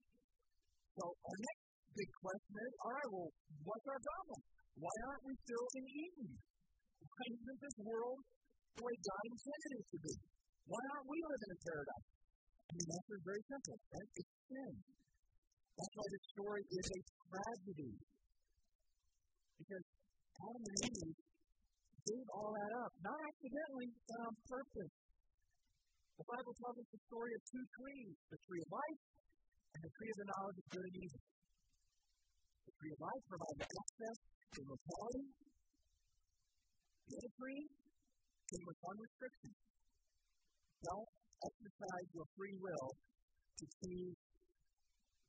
So 0.97 1.03
our 1.07 1.37
next 1.39 1.65
big 1.95 2.09
question 2.19 2.55
is, 2.61 2.71
all 2.81 2.93
right, 2.93 3.09
well, 3.11 3.29
what's 3.63 3.87
our 3.87 4.01
problem? 4.01 4.39
Why 4.81 4.95
aren't 5.07 5.25
we 5.27 5.33
still 5.45 5.65
in 5.77 5.85
Eden? 5.87 6.29
Why 7.01 7.23
isn't 7.33 7.59
this 7.61 7.77
world 7.81 8.21
the 8.77 8.83
way 8.85 8.95
God 9.01 9.23
intended 9.29 9.71
it 9.81 9.87
to 9.91 9.97
be? 10.01 10.15
Why 10.69 10.81
aren't 10.93 11.09
we 11.09 11.17
living 11.25 11.51
in 11.51 11.59
paradise? 11.65 12.07
And 12.71 12.75
the 12.77 12.87
answer 12.95 13.15
is 13.17 13.23
very 13.25 13.43
simple, 13.49 13.77
right? 13.91 14.09
It's 14.15 14.33
sin. 14.47 14.73
That's 15.75 15.93
why 15.97 16.07
this 16.07 16.25
story 16.31 16.63
is 16.71 16.85
a 16.87 16.99
tragedy. 17.25 17.93
Because 19.59 19.85
Adam 20.41 20.63
and 20.63 20.79
Eve 20.87 21.19
gave 22.01 22.27
all 22.33 22.51
that 22.53 22.71
up, 22.81 22.91
not 23.01 23.19
accidentally, 23.19 23.89
but 24.07 24.19
on 24.25 24.33
purpose. 24.49 24.93
The 26.17 26.25
Bible 26.25 26.53
tells 26.53 26.77
us 26.77 26.89
the 26.93 27.01
story 27.09 27.31
of 27.33 27.41
two 27.49 27.65
trees 27.81 28.13
the 28.29 28.39
tree 28.45 28.61
of 28.61 28.69
life 28.69 29.01
and 29.73 29.81
the 29.81 29.91
tree 29.97 30.11
of 30.13 30.17
the 30.21 30.27
knowledge 30.29 30.57
of 30.61 30.67
good 30.69 30.85
and 30.85 30.97
evil. 31.01 31.21
The 32.61 32.73
tree 32.77 32.91
of 32.93 32.99
life 33.01 33.23
provides 33.25 33.61
access 33.65 34.17
to 34.21 34.57
immortality. 34.61 35.25
Other 37.09 37.31
tree 37.39 37.63
came 38.51 38.65
with 38.67 38.79
one 38.81 38.97
restriction 39.01 39.51
don't 40.81 41.09
exercise 41.45 42.07
your 42.13 42.25
free 42.33 42.57
will 42.57 42.89
to 43.57 43.65
choose 43.69 44.17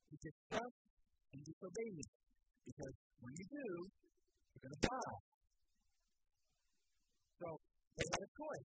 to 0.09 0.15
distrust 0.17 0.81
and 1.33 1.41
disobey 1.45 1.89
me. 1.93 2.05
Because 2.65 2.97
when 3.21 3.33
you 3.37 3.47
do, 3.53 3.69
you're 4.53 4.65
going 4.65 4.77
to 4.81 4.85
die. 4.89 5.19
So 7.37 7.49
they 8.01 8.07
had 8.17 8.23
a 8.25 8.33
choice 8.33 8.71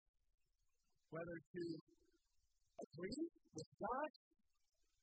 whether 1.15 1.37
to 1.39 1.63
agree 2.75 3.23
with 3.55 3.69
God's 3.79 4.19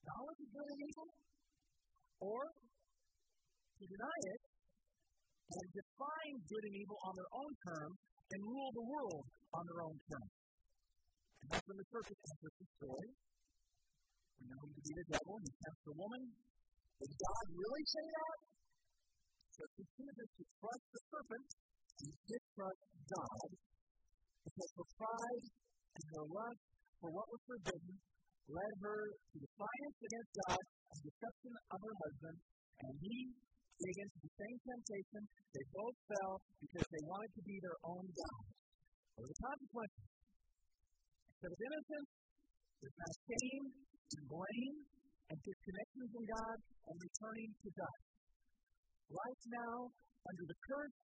knowledge 0.03 0.41
of 0.45 0.49
good 0.53 0.69
and 0.77 0.81
evil 0.93 1.11
or 2.21 2.43
to 2.53 3.85
deny 3.89 4.19
it 4.29 4.41
and 5.53 5.69
define 5.73 6.35
good 6.49 6.65
and 6.65 6.77
evil 6.81 6.99
on 7.05 7.13
their 7.17 7.31
own 7.33 7.53
terms 7.69 7.97
and 8.33 8.41
rule 8.49 8.71
the 8.73 8.87
world 8.89 9.25
on 9.53 9.63
their 9.69 9.81
own 9.85 9.99
terms. 10.09 10.33
And 11.43 11.47
that's 11.53 11.67
when 11.69 11.77
the 11.77 11.89
serpent 11.93 12.19
enters 12.23 12.57
the 12.57 12.69
story. 12.81 13.11
We 14.41 14.45
know 14.49 14.61
him 14.65 14.73
to 14.73 14.83
be 14.83 14.93
the 14.97 15.07
devil, 15.13 15.33
and 15.37 15.45
he 15.47 15.53
tempts 15.61 15.83
the 15.85 15.97
woman. 15.99 16.23
Did 17.03 17.13
God 17.13 17.45
really 17.53 17.85
say 17.87 18.07
that? 18.07 18.39
So 19.53 19.63
she 19.77 19.85
chooses 19.93 20.29
to 20.33 20.45
trust 20.57 20.87
the 20.91 21.01
serpent 21.13 21.47
and 22.03 22.11
distrust 22.25 22.83
God 23.13 23.49
because 24.43 24.71
her 24.81 24.89
pride 24.97 25.45
and 25.93 26.05
her 26.17 26.25
lust 26.31 26.63
for 26.99 27.11
what 27.13 27.27
was 27.29 27.43
forbidden 27.47 27.95
led 28.49 28.75
her 28.83 29.01
to 29.13 29.37
defiance 29.39 29.99
against 30.03 30.31
God 30.47 30.63
and 30.63 30.99
deception 31.03 31.53
of 31.73 31.79
her 31.79 31.95
husband, 32.07 32.37
and 32.83 32.93
he 33.03 33.19
gave 33.83 33.99
into 34.07 34.19
the 34.23 34.33
same 34.39 34.59
temptation. 34.63 35.23
They 35.51 35.65
both 35.75 35.97
fell 36.07 36.35
because 36.63 36.87
they 36.87 37.03
wanted 37.03 37.33
to 37.35 37.43
be 37.43 37.57
their 37.59 37.79
own 37.83 38.05
God. 38.07 38.45
What 39.19 39.23
are 39.27 39.33
the 39.35 39.41
consequences? 39.43 40.07
Instead 41.27 41.53
of 41.53 41.61
innocence, 41.67 42.11
there's 42.79 42.99
now 43.03 43.13
shame 43.27 43.65
and 43.83 44.25
blame 44.31 44.77
and 45.31 45.37
disconnection 45.43 46.05
from 46.15 46.25
God 46.31 46.57
and 46.63 46.97
returning 47.03 47.51
to 47.51 47.69
God. 47.75 47.99
Right 49.11 49.43
now, 49.51 49.77
under 50.23 50.45
the 50.47 50.59
curse 50.71 50.99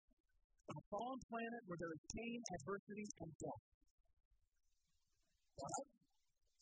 of 0.71 0.75
a 0.79 0.85
fallen 0.89 1.21
planet 1.27 1.63
where 1.67 1.81
there 1.83 1.95
is 1.99 2.03
pain, 2.15 2.39
adversity, 2.61 3.07
and 3.25 3.31
death. 3.43 3.65
But 5.59 5.85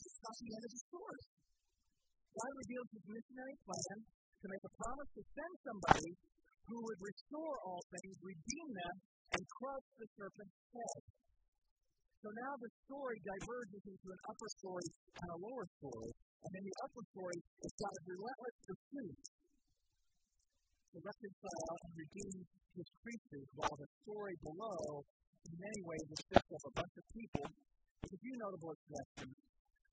it's 0.01 0.21
not 0.25 0.37
the 0.41 0.51
end 0.57 0.65
of 0.65 0.73
the 0.73 0.83
story. 0.89 1.23
God 2.37 2.53
reveals 2.57 2.89
his 2.97 3.05
missionary 3.05 3.57
plan 3.65 3.97
to 4.43 4.47
make 4.53 4.65
a 4.65 4.73
promise 4.77 5.11
to 5.17 5.23
send 5.33 5.55
somebody 5.65 6.11
who 6.67 6.79
would 6.83 7.01
restore 7.01 7.57
all 7.63 7.83
things, 7.95 8.15
redeem 8.21 8.69
them, 8.75 8.97
and 9.33 9.43
crush 9.59 9.87
the 9.99 10.09
serpent's 10.19 10.59
head. 10.75 11.03
So 12.23 12.29
now 12.33 12.53
the 12.59 12.71
story 12.89 13.19
diverges 13.23 13.85
into 13.87 14.09
an 14.11 14.21
upper 14.27 14.51
story 14.59 14.89
and 15.21 15.29
a 15.31 15.39
lower 15.39 15.67
story. 15.79 16.11
And 16.43 16.53
in 16.59 16.65
the 16.67 16.77
upper 16.83 17.05
story, 17.15 17.39
it's 17.39 17.79
got 17.79 17.93
a 17.93 18.03
relentless 18.07 18.57
pursuit 18.67 19.19
to 20.91 20.97
reconcile 21.03 21.77
and 21.87 21.93
redeem 21.97 22.37
his 22.77 22.89
creatures, 23.03 23.49
while 23.57 23.77
the 23.79 23.89
story 24.05 24.35
below, 24.43 25.07
in 25.49 25.55
many 25.59 25.81
ways, 25.87 26.07
is 26.13 26.23
just 26.29 26.49
of 26.51 26.63
a 26.67 26.73
bunch 26.77 26.95
of 26.99 27.05
people 27.15 27.47
with 28.03 28.13
a 28.13 28.21
few 28.21 28.35
notable 28.37 28.73
exceptions 28.75 29.37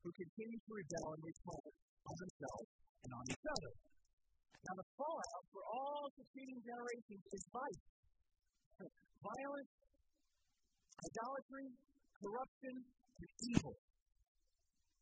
who 0.03 0.09
continue 0.11 0.59
to 0.59 0.71
rebel 0.73 1.07
and 1.15 1.21
repent 1.23 1.73
on 2.03 2.15
themselves 2.17 2.69
and 3.03 3.11
on 3.13 3.23
each 3.31 3.45
other. 3.47 3.71
Now, 4.63 4.75
the 4.79 4.87
fallout 4.95 5.43
for 5.51 5.63
all 5.67 6.07
succeeding 6.15 6.59
generations 6.63 7.23
is 7.35 7.43
vice, 7.51 7.83
violence, 9.19 9.71
idolatry, 11.03 11.67
corruption, 12.15 12.75
and 12.79 13.29
evil. 13.51 13.75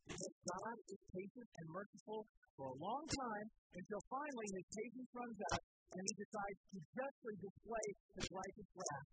Because 0.10 0.36
God 0.50 0.76
is 0.90 1.00
patient 1.14 1.50
and 1.62 1.66
merciful 1.70 2.26
for 2.58 2.74
a 2.74 2.78
long 2.82 3.06
time 3.06 3.48
until 3.78 4.02
finally 4.10 4.48
his 4.50 4.66
patience 4.66 5.10
runs 5.14 5.40
out 5.54 5.64
and 5.94 6.04
he 6.10 6.14
decides 6.18 6.60
to 6.74 6.78
justly 6.98 7.36
display 7.38 7.88
his 8.18 8.28
righteous 8.34 8.70
wrath 8.74 9.10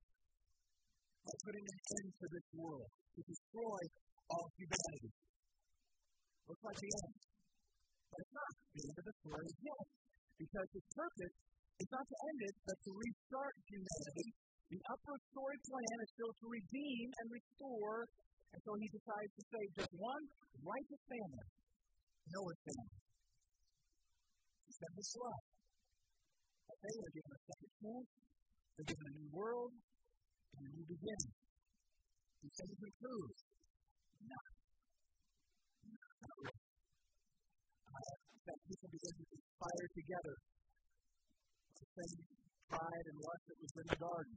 by 1.29 1.35
putting 1.45 1.67
an 1.69 1.79
end 1.93 2.09
to 2.25 2.27
this 2.33 2.47
world, 2.57 2.89
to 2.89 3.21
destroy 3.21 3.81
all 4.33 4.49
humanity. 4.57 5.13
Looks 6.49 6.65
like 6.65 6.81
the 6.81 6.93
end. 7.05 7.15
But 8.09 8.19
it's 8.25 8.33
not 8.33 8.53
the 8.73 8.81
end 8.89 8.97
of 8.97 9.05
the 9.05 9.15
story 9.21 9.49
yet. 9.61 9.87
Because 10.39 10.69
his 10.71 10.87
purpose 10.95 11.35
is 11.83 11.89
not 11.91 12.07
to 12.07 12.17
end 12.31 12.41
it, 12.47 12.55
but 12.63 12.79
to 12.79 12.91
restart 12.95 13.55
humanity. 13.67 14.29
The 14.71 14.81
upper 14.93 15.17
story 15.33 15.59
plan 15.67 15.97
is 16.05 16.11
still 16.15 16.33
to 16.39 16.47
redeem 16.47 17.07
and 17.11 17.27
restore, 17.33 18.07
and 18.53 18.61
so 18.63 18.71
he 18.79 18.87
decides 18.93 19.33
to 19.35 19.43
save 19.49 19.71
just 19.83 19.93
one 19.99 20.25
righteous 20.63 21.03
family, 21.09 21.49
Noah's 22.31 22.61
family. 22.69 23.01
He 24.69 24.73
sent 24.77 24.95
his 24.95 25.11
love. 25.17 25.45
But 26.69 26.79
they 26.85 26.95
were 27.01 27.13
given 27.17 27.33
a 27.33 27.41
second 27.49 27.73
chance, 27.81 28.09
they're 28.77 28.91
given 28.93 29.07
a 29.09 29.15
new 29.19 29.31
world, 29.33 29.73
and 29.73 30.63
a 30.69 30.71
new 30.77 30.87
beginning. 30.87 31.33
He 32.45 32.49
said 32.55 32.71
prove, 32.79 33.35
no, 34.23 34.29
not. 34.29 34.53
Uh, 36.23 36.58
that 38.49 38.59
people 38.65 38.89
begin 38.89 39.15
to 39.21 39.27
conspire 39.29 39.87
together 39.93 40.35
to 41.77 41.85
same 41.85 42.17
pride 42.73 43.07
and 43.13 43.19
lust 43.21 43.45
that 43.45 43.59
was 43.61 43.73
in 43.77 43.87
the 43.93 43.99
garden. 44.01 44.37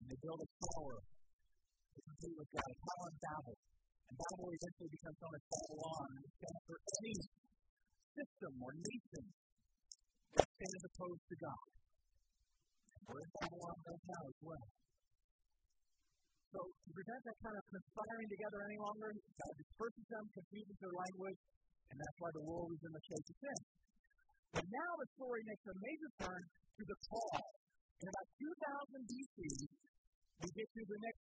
And 0.00 0.04
they 0.08 0.18
build 0.24 0.40
a 0.40 0.48
tower 0.72 0.96
to 1.04 1.98
compete 2.00 2.36
with 2.40 2.50
God, 2.56 2.68
a 2.72 2.78
tower 2.80 3.08
Babel. 3.20 3.56
And 4.08 4.16
Babel 4.16 4.48
eventually 4.56 4.90
becomes 4.96 5.18
known 5.20 5.34
as 5.36 5.44
Babylon. 5.52 6.08
And 6.16 6.22
it 6.24 6.32
stands 6.32 6.62
for 6.64 6.78
any 6.80 7.16
system 8.16 8.52
or 8.56 8.72
nation 8.72 9.24
that 10.32 10.48
stands 10.48 10.82
opposed 10.88 11.24
to 11.28 11.36
God. 11.36 11.66
And 12.96 13.02
we're 13.04 13.20
in 13.20 13.30
Babylon 13.36 13.76
right 13.84 14.04
now 14.08 14.22
as 14.32 14.38
well. 14.40 14.66
So 16.52 16.60
to 16.60 16.88
prevent 16.92 17.22
that 17.24 17.38
kind 17.40 17.56
of 17.56 17.64
conspiring 17.68 18.28
together 18.28 18.58
any 18.68 18.78
longer, 18.80 19.08
God 19.12 19.54
disperses 19.56 20.06
them, 20.12 20.24
confuses 20.36 20.76
their 20.84 20.92
language, 20.92 21.40
and 21.92 22.00
that's 22.00 22.18
why 22.24 22.32
the 22.32 22.44
world 22.48 22.72
is 22.72 22.80
in 22.80 22.92
the 22.96 23.04
shape 23.04 23.26
it's 23.28 23.44
in. 23.44 23.60
But 24.56 24.64
now 24.64 24.90
the 24.96 25.08
story 25.12 25.44
makes 25.44 25.64
a 25.68 25.76
major 25.76 26.10
turn 26.24 26.40
to 26.40 26.82
the 26.88 26.98
fall. 27.12 27.44
In 28.00 28.06
about 28.08 28.28
2000 28.40 29.12
BC, 29.12 29.38
we 30.40 30.48
get 30.56 30.68
to 30.72 30.82
the 30.88 30.98
next 31.04 31.22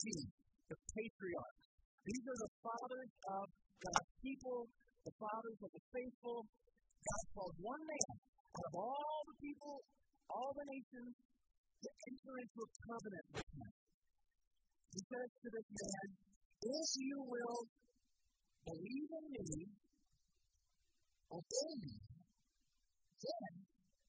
T, 0.00 0.04
the 0.72 0.78
patriarchs. 0.96 1.60
These 2.08 2.24
are 2.24 2.40
the 2.40 2.52
fathers 2.64 3.12
of 3.36 3.44
God's 3.84 4.12
people, 4.24 4.58
the 5.04 5.14
fathers 5.20 5.58
of 5.60 5.70
the 5.76 5.82
faithful. 5.92 6.38
God 6.48 7.24
calls 7.36 7.56
one 7.60 7.84
man 7.84 8.12
out 8.48 8.64
of 8.64 8.74
all 8.80 9.18
the 9.28 9.36
people, 9.44 9.76
all 10.32 10.50
the 10.56 10.66
nations, 10.72 11.12
to 11.14 11.88
enter 12.10 12.34
into 12.42 12.58
a 12.64 12.70
covenant 12.88 13.26
with 13.38 13.48
him. 13.54 13.70
He 14.88 15.00
says 15.04 15.30
to 15.30 15.48
this 15.52 15.68
man, 15.68 16.06
If 16.64 16.88
you 16.96 17.18
will 17.22 17.60
believe 18.66 19.10
in 19.14 19.26
me, 19.30 19.48
obey 21.28 21.70
me, 21.84 21.94
then 23.18 23.52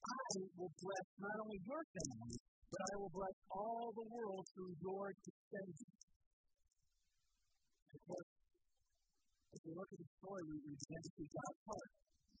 I 0.00 0.28
will 0.56 0.72
bless 0.80 1.06
not 1.20 1.36
only 1.44 1.60
your 1.60 1.84
family, 1.92 2.38
but 2.70 2.80
I 2.80 2.94
will 2.96 3.12
bless 3.12 3.36
all 3.50 3.92
the 3.92 4.06
world 4.08 4.44
through 4.54 4.72
your 4.80 5.12
descendants. 5.20 6.06
Of 7.90 8.00
course, 8.06 8.30
if 9.50 9.60
we 9.66 9.72
look 9.74 9.90
at 9.90 9.98
the 9.98 10.10
story, 10.22 10.42
we, 10.46 10.56
begin 10.62 11.00
to 11.02 11.10
see 11.18 11.26
God's 11.26 11.62
heart. 11.66 11.90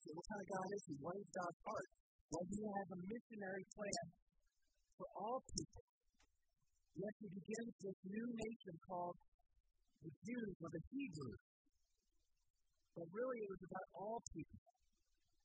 So, 0.00 0.08
what 0.14 0.26
kind 0.30 0.40
of 0.40 0.48
God 0.48 0.68
is 0.70 0.82
He? 0.86 0.94
What 1.02 1.16
is 1.18 1.28
God's 1.34 1.60
heart? 1.66 1.88
Well, 2.30 2.46
He 2.46 2.60
has 2.64 2.88
a 2.94 2.98
missionary 3.02 3.64
plan 3.74 4.04
for 4.94 5.06
all 5.18 5.38
people. 5.50 5.84
Yet 6.94 7.14
He 7.18 7.28
begins 7.34 7.72
this 7.82 7.98
new 8.06 8.28
nation 8.30 8.74
called 8.86 9.18
the 10.00 10.12
Jews 10.22 10.54
or 10.62 10.70
the 10.70 10.82
Hebrews. 10.94 11.49
But 12.96 13.06
really, 13.10 13.38
it 13.44 13.50
was 13.50 13.62
about 13.64 13.86
all 13.94 14.18
people. 14.34 14.60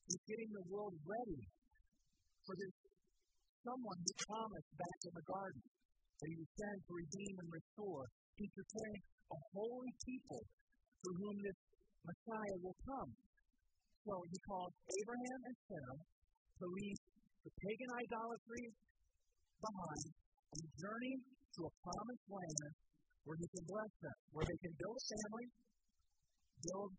He's 0.06 0.24
getting 0.26 0.52
the 0.54 0.66
world 0.70 0.94
ready 1.02 1.42
for 2.46 2.54
this 2.58 2.76
someone 3.66 3.98
who 3.98 4.14
promised 4.30 4.72
back 4.78 5.00
in 5.10 5.14
the 5.18 5.26
garden 5.26 5.64
that 5.66 6.28
he 6.30 6.36
would 6.38 6.54
send 6.54 6.78
to 6.86 6.92
redeem 6.94 7.34
and 7.42 7.50
restore. 7.50 8.06
He's 8.38 8.54
preparing 8.54 9.02
a 9.34 9.40
holy 9.58 9.94
people 10.06 10.42
through 11.02 11.18
whom 11.18 11.38
this 11.42 11.60
Messiah 12.06 12.58
will 12.62 12.78
come. 12.86 13.12
So 14.06 14.14
he 14.30 14.38
calls 14.46 14.74
Abraham 14.86 15.40
and 15.50 15.58
Sarah 15.66 16.00
to 16.62 16.66
leave 16.70 17.00
the 17.42 17.52
pagan 17.58 17.92
idolatry 17.98 18.66
behind 19.58 20.08
and 20.54 20.66
journey 20.78 21.16
to 21.58 21.60
a 21.66 21.72
promised 21.82 22.28
land 22.30 22.74
where 23.26 23.38
he 23.42 23.48
can 23.50 23.66
bless 23.66 23.94
them, 24.06 24.18
where 24.30 24.46
they 24.46 24.60
can 24.62 24.74
build 24.78 24.94
a 24.94 25.06
family, 25.10 25.48
build 26.62 26.92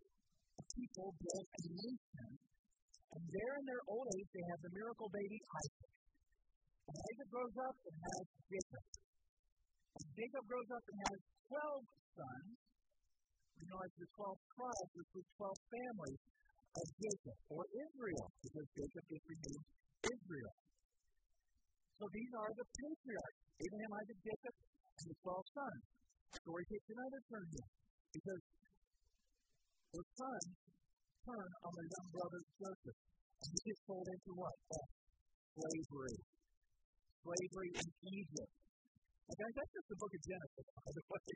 people, 0.76 1.08
build 1.16 1.46
a 1.46 1.60
nation. 1.66 2.30
And 3.16 3.22
there 3.32 3.54
in 3.60 3.64
their 3.64 3.84
old 3.88 4.06
age, 4.16 4.28
they 4.32 4.44
have 4.52 4.60
the 4.60 4.72
miracle 4.76 5.08
baby 5.08 5.38
Isaac. 5.40 5.92
And 6.86 6.96
Isaac 6.96 7.28
grows 7.32 7.56
up 7.60 7.76
and 7.76 7.96
has 7.96 8.24
Jacob. 8.46 8.84
And 9.96 10.06
Jacob 10.12 10.44
grows 10.46 10.70
up 10.70 10.84
and 10.86 10.98
has 11.08 11.18
12 11.48 11.84
sons. 12.16 12.50
You 13.56 13.66
know, 13.72 13.80
as 13.80 13.92
the 13.96 14.08
12 14.20 14.36
tribes, 14.52 14.92
which 15.00 15.10
was 15.16 15.26
12 15.40 15.72
families 15.72 16.22
of 16.76 16.86
Jacob, 17.00 17.36
or 17.48 17.64
Israel, 17.72 18.26
because 18.44 18.66
Jacob 18.76 19.04
is 19.16 19.22
renamed 19.24 19.66
Israel. 20.04 20.54
So 21.96 22.04
these 22.12 22.32
are 22.36 22.52
the 22.52 22.66
patriarchs 22.68 23.40
Abraham, 23.56 23.92
Isaac, 23.96 24.20
Jacob, 24.20 24.54
and 25.00 25.06
the 25.08 25.16
12 25.24 25.56
sons. 25.56 25.82
The 26.28 26.38
story 26.44 26.64
takes 26.68 26.88
another 26.92 27.20
turn 27.32 27.46
here, 27.48 27.70
because 28.12 28.42
the 29.92 30.02
sons 30.16 30.50
turn 31.26 31.48
on 31.66 31.70
their 31.74 31.88
young 31.90 32.08
brother 32.14 32.40
Joseph. 32.58 32.98
And 33.42 33.50
he 33.50 33.60
gets 33.66 33.82
sold 33.86 34.06
into 34.06 34.32
what? 34.38 34.56
Oh, 34.72 34.86
slavery. 35.58 36.18
Slavery 37.22 37.70
in 37.74 37.86
Egypt. 38.06 38.52
Okay, 39.26 39.50
that's 39.58 39.72
just 39.74 39.88
the 39.90 39.98
book 39.98 40.12
of 40.14 40.22
Genesis, 40.22 40.66
by 40.70 40.90
the 40.94 41.02
way. 41.10 41.26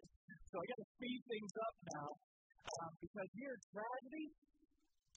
so 0.48 0.54
I 0.56 0.64
got 0.64 0.78
to 0.80 0.88
speed 0.96 1.20
things 1.28 1.52
up 1.60 1.76
now 1.92 2.08
um, 2.64 2.92
because 3.04 3.28
here 3.36 3.56
tragedy 3.68 4.26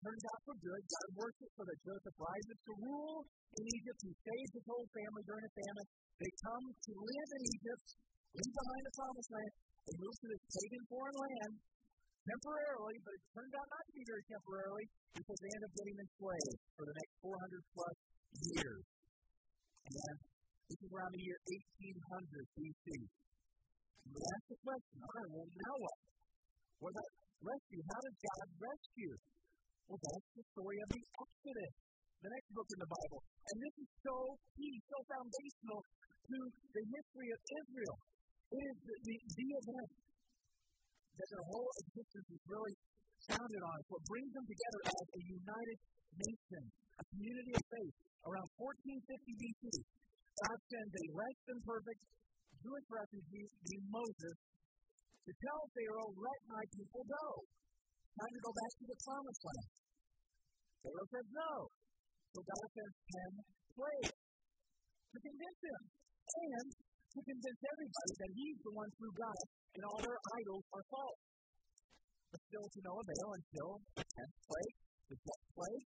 turns 0.04 0.24
out 0.28 0.40
for 0.44 0.56
good. 0.60 0.82
God 0.84 1.08
works 1.16 1.40
it 1.40 1.52
so 1.56 1.64
that 1.64 1.78
Joseph 1.88 2.18
rises 2.20 2.58
to 2.68 2.74
rule 2.84 3.24
in 3.56 3.64
Egypt. 3.80 4.00
He 4.04 4.12
saves 4.12 4.52
his 4.60 4.66
whole 4.68 4.88
family 4.92 5.24
during 5.24 5.46
a 5.48 5.54
famine. 5.56 5.88
They 6.20 6.32
come 6.44 6.66
to 6.68 6.92
live 7.00 7.30
in 7.32 7.44
Egypt, 7.48 7.86
leave 8.36 8.56
behind 8.60 8.84
the 8.84 8.94
promised 9.00 9.32
land. 9.32 9.54
They 9.88 9.96
move 10.04 10.16
to 10.20 10.28
this 10.28 10.44
pagan 10.52 10.84
foreign 10.92 11.18
land 11.18 11.54
temporarily, 12.28 12.96
but 13.04 13.14
it 13.16 13.24
turns 13.32 13.54
out 13.56 13.68
not 13.72 13.84
to 13.88 13.94
be 13.96 14.04
very 14.04 14.24
temporarily 14.28 14.86
because 15.16 15.38
they 15.40 15.52
end 15.56 15.64
up 15.64 15.74
getting 15.80 15.98
enslaved 16.04 16.60
for 16.76 16.84
the 16.84 16.96
next 16.96 17.14
400 17.24 17.74
plus 17.74 17.98
years. 18.52 18.84
And 19.88 20.16
this 20.68 20.80
is 20.84 20.90
around 20.92 21.12
the 21.16 21.24
year 21.24 21.40
1800 21.48 22.60
BC. 22.60 22.88
We 24.08 24.20
ask 24.20 24.44
the 24.52 24.60
question, 24.64 24.98
all 25.04 25.14
right, 25.16 25.30
well, 25.32 25.48
now 25.48 25.76
what? 25.80 25.98
What 26.84 26.92
about 26.92 27.12
rescue? 27.44 27.82
How 27.88 28.00
does 28.04 28.18
God 28.20 28.48
rescue? 28.60 29.16
Well, 29.88 30.00
that's 30.04 30.30
the 30.36 30.46
story 30.52 30.78
of 30.84 30.88
the 30.92 31.04
Exodus, 31.08 31.74
the 32.20 32.30
next 32.32 32.50
book 32.52 32.70
in 32.76 32.80
the 32.84 32.92
Bible. 32.92 33.22
And 33.24 33.56
this 33.64 33.76
is 33.80 33.90
so 34.04 34.16
key, 34.52 34.74
so 34.84 34.98
foundational 35.08 35.80
to 36.28 36.38
the 36.76 36.84
history 36.92 37.30
of 37.32 37.40
Israel. 37.40 37.98
It 38.48 38.64
is 38.68 38.78
the, 38.84 38.96
the, 39.08 39.16
the 39.16 39.48
event 39.64 39.90
that 41.18 41.30
their 41.34 41.46
whole 41.50 41.72
existence 41.82 42.28
is 42.30 42.42
really 42.46 42.76
founded 43.28 43.62
on. 43.66 43.74
It's 43.82 43.92
what 43.92 44.04
brings 44.06 44.32
them 44.34 44.46
together 44.46 44.82
as 44.88 45.06
a 45.18 45.22
united 45.26 45.78
nation, 46.18 46.64
a 47.02 47.04
community 47.14 47.54
of 47.58 47.64
faith. 47.68 47.96
Around 48.28 48.50
1450 48.60 49.40
BC, 49.40 49.64
God 50.38 50.58
sends 50.68 50.94
a 50.94 51.06
less 51.16 51.38
than 51.48 51.58
perfect 51.64 52.02
Jewish 52.60 52.88
refugee 52.92 53.48
named 53.48 53.88
Moses 53.88 54.36
to 55.28 55.32
tell 55.44 55.62
Pharaoh, 55.76 56.12
let 56.16 56.40
my 56.48 56.64
people 56.72 57.04
go. 57.04 57.28
Time 58.16 58.34
to 58.34 58.42
go 58.42 58.52
back 58.56 58.72
to 58.80 58.86
the 58.88 58.98
promised 59.04 59.44
land. 59.44 59.72
Pharaoh 60.84 61.10
says 61.12 61.28
no. 61.36 61.52
So 62.32 62.40
God 62.44 62.68
sends 62.72 62.96
ten 63.08 63.32
slaves 63.76 64.14
to 65.08 65.18
convince 65.20 65.60
him 65.68 65.82
and 66.28 66.68
to 67.18 67.24
convince 67.26 67.62
everybody 67.66 68.14
that 68.22 68.32
he's 68.38 68.60
the 68.62 68.74
one 68.78 68.92
through 68.94 69.16
God 69.18 69.42
and 69.74 69.82
all 69.90 70.00
their 70.06 70.20
idols 70.38 70.66
are 70.70 70.86
false. 70.86 71.22
But 72.30 72.42
still 72.46 72.68
to 72.70 72.80
no 72.86 72.94
avail 72.94 73.30
until 73.42 73.70
the 73.98 74.06
tenth 74.06 74.38
plague, 74.46 74.78
the 75.10 75.18
death 75.18 75.46
plague, 75.58 75.86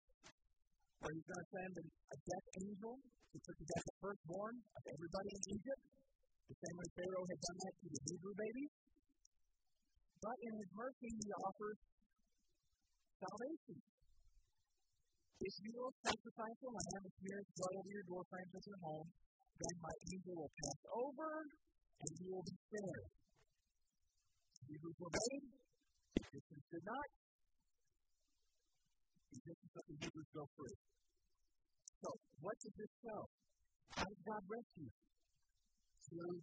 where 0.98 1.12
he's 1.14 1.28
going 1.30 1.42
to 1.44 1.50
send 1.54 1.72
a 1.86 2.16
death 2.18 2.46
angel 2.66 2.94
to 2.98 3.36
put 3.46 3.54
to 3.54 3.66
death 3.70 3.86
the 3.86 3.96
firstborn 4.02 4.54
of 4.58 4.82
everybody 4.90 5.30
in 5.30 5.42
Egypt, 5.54 5.82
the 6.50 6.58
same 6.58 6.76
way 6.80 6.88
Pharaoh 6.98 7.26
had 7.30 7.40
done 7.46 7.58
that 7.62 7.74
to 7.78 7.86
the 7.94 8.00
Hebrew 8.10 8.34
babies. 8.34 8.72
But 10.18 10.36
in 10.42 10.52
his 10.58 10.70
mercy, 10.74 11.10
he 11.14 11.28
offers 11.46 11.78
salvation. 13.22 13.78
If 15.40 15.54
you 15.62 15.72
will 15.78 15.94
sacrifice 16.04 16.58
a 16.60 16.70
lamb 16.74 17.02
and 17.06 17.14
smear 17.16 17.38
its 17.40 17.52
blood 17.56 17.74
over 17.80 17.90
your 17.94 18.06
doorframes 18.10 18.52
of 18.52 18.62
your 18.66 18.80
home, 18.84 19.08
then 19.60 19.76
my 19.84 19.94
angel 20.08 20.34
will 20.40 20.54
pass 20.56 20.80
over 20.88 21.30
and 22.00 22.10
you 22.16 22.28
will 22.32 22.46
be 22.48 22.56
spared. 22.56 23.06
Hebrews 24.70 25.00
obeyed, 25.04 25.44
Egyptians 26.16 26.66
did 26.72 26.84
not. 26.88 27.08
Egyptians 29.36 29.72
let 29.76 29.84
the 29.84 29.96
Hebrews 30.00 30.30
go 30.32 30.44
free. 30.56 30.76
So, 32.00 32.08
what 32.40 32.56
does 32.64 32.74
this 32.80 32.92
show? 33.04 33.20
How 33.92 34.06
did 34.08 34.20
God 34.24 34.42
rescue? 34.48 34.90
Through 36.08 36.36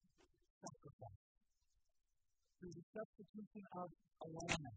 sacrifice. 0.62 1.24
Through 2.62 2.74
the 2.78 2.86
substitution 2.94 3.64
of 3.82 3.88
a 3.98 4.28
lamb. 4.28 4.76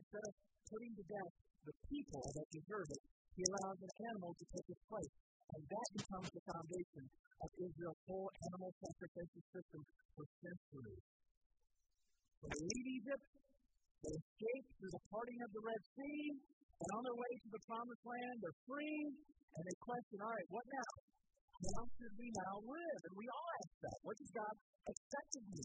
Instead 0.00 0.24
of 0.28 0.34
putting 0.68 0.92
to 1.00 1.04
death 1.08 1.34
the 1.64 1.76
people 1.88 2.24
that 2.36 2.46
deserve 2.52 2.88
it, 2.90 3.02
he 3.36 3.42
allows 3.46 3.78
an 3.80 3.92
animal 4.10 4.34
to 4.36 4.44
take 4.52 4.68
its 4.68 4.82
place. 4.90 5.14
And 5.50 5.62
that 5.66 5.88
becomes 5.96 6.28
the 6.30 6.44
foundation 6.46 7.04
of 7.40 7.48
Israel's 7.56 8.02
whole 8.06 8.30
animal 8.50 8.70
sacrificial 8.76 9.42
system 9.50 9.80
for 10.14 10.24
centuries. 10.44 11.04
They 12.40 12.56
leave 12.56 12.88
Egypt, 13.00 13.26
they 14.00 14.14
escape 14.16 14.66
through 14.80 14.92
the 14.96 15.04
parting 15.12 15.40
of 15.44 15.50
the 15.52 15.62
Red 15.64 15.82
Sea, 15.92 16.24
and 16.80 16.88
on 16.96 17.02
their 17.04 17.18
way 17.20 17.32
to 17.44 17.48
the 17.52 17.62
promised 17.68 18.04
land, 18.08 18.36
they're 18.40 18.60
free, 18.64 19.00
and 19.52 19.62
they 19.68 19.76
question, 19.84 20.16
all 20.24 20.32
right, 20.32 20.48
what 20.48 20.64
now? 20.72 20.92
How 21.60 21.84
should 21.92 22.14
we 22.16 22.28
now 22.32 22.54
live? 22.64 23.00
And 23.04 23.14
we 23.20 23.28
all 23.28 23.48
ask 23.60 23.74
that. 23.84 23.98
What 24.00 24.16
does 24.16 24.32
God 24.32 24.54
expect 24.88 25.30
of 25.36 25.44
me? 25.52 25.64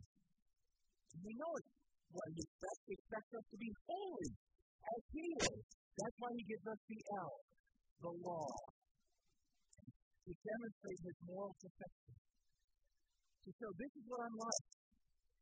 And 1.15 1.19
we 1.23 1.33
know 1.39 1.53
it. 1.55 1.67
What 2.11 2.27
He 2.35 2.43
expects, 2.43 2.83
He 2.83 2.93
expects 2.99 3.31
us 3.31 3.45
to 3.47 3.57
be 3.63 3.71
holy 3.88 4.31
as 4.83 5.01
He 5.15 5.25
is. 5.39 5.59
That's 5.95 6.17
why 6.19 6.31
He 6.35 6.43
gives 6.43 6.65
us 6.67 6.81
the 6.83 6.99
L, 7.15 7.33
the 8.03 8.13
law, 8.27 8.51
to 10.25 10.31
demonstrate 10.33 10.99
His 11.05 11.17
moral 11.29 11.53
perfection. 11.61 12.13
To 13.45 13.49
show 13.61 13.71
this 13.77 13.93
is 13.93 14.05
what 14.09 14.21
I'm 14.25 14.38
like 14.41 14.65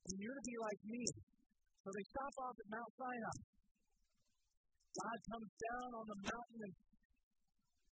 and 0.04 0.16
you're 0.20 0.36
to 0.36 0.44
be 0.44 0.58
like 0.60 0.82
me. 0.84 1.04
So 1.84 1.88
they 1.92 2.06
stop 2.12 2.34
off 2.44 2.56
at 2.60 2.68
Mount 2.72 2.92
Sinai. 3.00 3.38
God 4.94 5.18
comes 5.32 5.52
down 5.58 5.90
on 5.96 6.06
the 6.12 6.20
mountain 6.28 6.62
and 6.70 6.76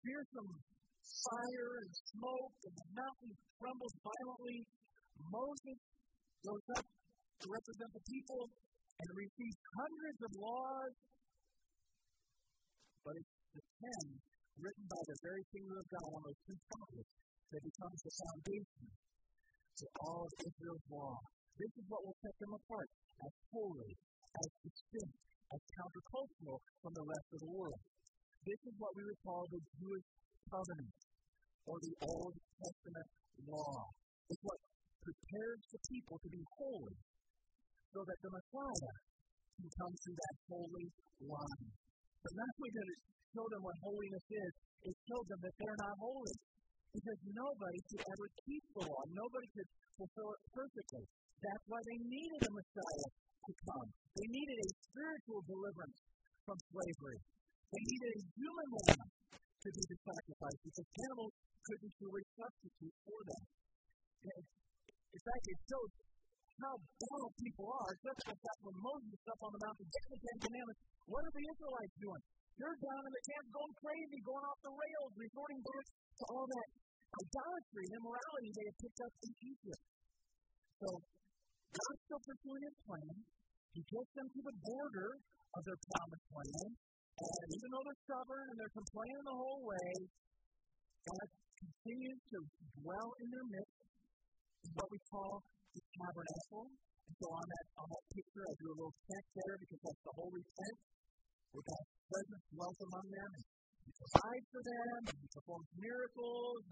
fearsome 0.04 0.52
fire 1.04 1.72
and 1.84 1.92
smoke, 2.16 2.54
and 2.64 2.74
the 2.76 2.88
mountain 2.96 3.32
trembles 3.60 3.96
violently. 4.00 4.58
Moses 5.20 5.78
goes 6.44 6.64
up 6.76 6.86
to 6.86 7.46
represent 7.48 7.90
the 7.92 8.04
people 8.08 8.42
and 9.00 9.08
receives 9.16 9.58
hundreds 9.74 10.20
of 10.24 10.32
laws, 10.38 10.92
but 13.04 13.14
it's 13.20 13.34
the 13.52 13.64
ten 13.84 14.04
written 14.58 14.84
by 14.86 15.02
the 15.06 15.18
very 15.24 15.44
finger 15.50 15.76
of 15.78 15.86
God 15.90 16.08
on 16.14 16.22
those 16.24 16.40
two 16.46 16.58
tablets 16.70 17.12
that 17.50 17.62
becomes 17.62 17.98
the 18.02 18.14
foundation 18.14 18.86
to 19.74 19.86
all 20.06 20.22
of 20.22 20.32
Israel's 20.38 20.86
law. 20.90 21.16
This 21.58 21.72
is 21.74 21.84
what 21.90 22.02
will 22.06 22.18
set 22.22 22.36
them 22.38 22.52
apart 22.54 22.90
as 23.22 23.32
holy, 23.50 23.92
as 24.34 24.50
distinct, 24.62 25.18
as 25.50 25.60
countercultural 25.78 26.58
from 26.82 26.92
the 26.94 27.06
rest 27.06 27.28
of 27.34 27.40
the 27.42 27.52
world. 27.54 27.82
This 28.42 28.60
is 28.66 28.74
what 28.78 28.92
we 28.94 29.02
would 29.06 29.20
call 29.22 29.42
the 29.50 29.62
Jewish 29.78 30.08
covenant 30.50 30.94
or 31.64 31.76
the 31.80 31.94
Old 32.04 32.34
Testament 32.58 33.08
law. 33.48 33.78
It's 34.28 34.42
what 34.44 34.60
prepares 35.02 35.62
the 35.72 35.82
people 35.90 36.16
to 36.20 36.28
be 36.28 36.42
holy 36.58 36.96
so 37.94 38.00
that 38.02 38.18
the 38.18 38.30
Messiah 38.34 38.94
can 39.54 39.68
come 39.78 39.94
through 39.94 40.18
that 40.18 40.36
holy 40.50 40.86
line. 41.24 41.70
But 42.24 42.32
not 42.34 42.50
only 42.58 42.72
did 42.74 42.88
it 42.88 43.00
show 43.34 43.46
them 43.50 43.62
what 43.66 43.76
holiness 43.82 44.26
is, 44.30 44.52
it 44.86 44.94
showed 45.10 45.26
them 45.26 45.40
that 45.42 45.54
they're 45.58 45.80
not 45.82 45.94
holy. 45.98 46.36
Because 46.94 47.20
nobody 47.26 47.80
could 47.90 48.02
ever 48.06 48.26
keep 48.46 48.62
the 48.78 48.82
law. 48.86 49.02
Nobody 49.10 49.48
could 49.50 49.68
fulfill 49.98 50.30
it 50.30 50.42
perfectly. 50.54 51.04
That's 51.42 51.64
why 51.66 51.80
they 51.82 51.98
needed 52.06 52.40
a 52.46 52.52
Messiah 52.54 53.08
to 53.10 53.52
come. 53.66 53.88
They 54.14 54.28
needed 54.30 54.58
a 54.62 54.68
spiritual 54.78 55.42
deliverance 55.50 55.98
from 56.46 56.58
slavery. 56.70 57.18
They 57.74 57.82
needed 57.82 58.10
a 58.14 58.22
human 58.38 58.68
lamb 58.78 59.08
to 59.10 59.68
be 59.74 59.82
the 59.90 59.98
sacrifice 60.06 60.58
because 60.62 60.86
animals 60.86 61.34
couldn't 61.66 61.92
truly 61.98 62.22
substitute 62.38 62.96
for 63.02 63.20
them. 63.26 63.42
In 64.22 65.20
fact, 65.20 65.44
it 65.50 65.58
shows 65.66 65.90
how 66.62 66.74
bad 66.78 67.30
people 67.42 67.66
are. 67.74 67.92
Just 67.98 68.20
like 68.30 68.38
that 68.38 68.58
when 68.62 68.76
Moses 68.78 69.18
up 69.26 69.40
on 69.42 69.50
the 69.50 69.62
mountain 69.66 69.86
getting 69.90 70.12
the 70.14 70.20
Ten 70.22 70.38
Commandments, 70.46 70.80
what 71.10 71.22
are 71.26 71.34
the 71.34 71.44
Israelites 71.44 71.96
doing? 71.98 72.22
They're 72.54 72.78
down 72.78 73.02
in 73.02 73.12
the 73.12 73.24
camp 73.34 73.46
going 73.50 73.74
crazy, 73.82 74.18
going 74.22 74.46
off 74.46 74.60
the 74.62 74.70
rails, 74.70 75.10
resorting 75.18 75.60
back 75.66 75.86
to 75.90 76.24
all 76.30 76.46
that 76.46 76.68
idolatry 77.14 77.84
and 77.90 77.94
immorality 77.98 78.50
they 78.54 78.66
had 78.70 78.78
picked 78.78 79.00
up 79.02 79.14
in 79.26 79.32
Egypt. 79.42 79.86
So 80.78 80.88
God's 81.74 82.00
still 82.06 82.22
pursuing 82.22 82.62
his 82.62 82.76
plan. 82.86 83.14
He 83.74 83.82
gets 83.90 84.10
them 84.14 84.28
to 84.30 84.40
the 84.46 84.54
border 84.62 85.10
of 85.18 85.60
their 85.66 85.80
promised 85.82 86.28
land, 86.30 86.72
and 87.18 87.48
even 87.58 87.68
though 87.74 87.84
they're 87.90 88.02
stubborn 88.06 88.46
and 88.46 88.56
they're 88.58 88.76
complaining 88.78 89.24
the 89.26 89.38
whole 89.38 89.62
way, 89.66 89.90
God 91.10 91.26
continues 91.58 92.20
to 92.30 92.38
dwell 92.78 93.08
in 93.18 93.26
their 93.34 93.46
midst 93.50 93.82
what 94.78 94.88
we 94.94 94.98
call 95.10 95.42
the 95.74 95.82
tabernacle. 95.98 96.70
And 96.70 97.14
so 97.18 97.26
on 97.34 97.44
that 97.50 97.66
on 97.82 97.86
that 97.90 98.04
picture, 98.14 98.44
I 98.46 98.54
do 98.62 98.66
a 98.70 98.76
little 98.78 98.96
tent 99.10 99.26
there 99.34 99.56
because 99.58 99.80
that's 99.82 100.02
the 100.06 100.14
holy 100.14 100.44
tent 100.54 100.78
where 101.54 101.66
God's 101.70 101.90
presence 102.10 102.44
dwells 102.50 102.78
among 102.82 103.06
them. 103.14 103.30
He 103.86 103.92
provides 103.94 104.46
for 104.50 104.62
them, 104.66 105.00
he 105.14 105.26
performs 105.30 105.70
miracles. 105.78 106.62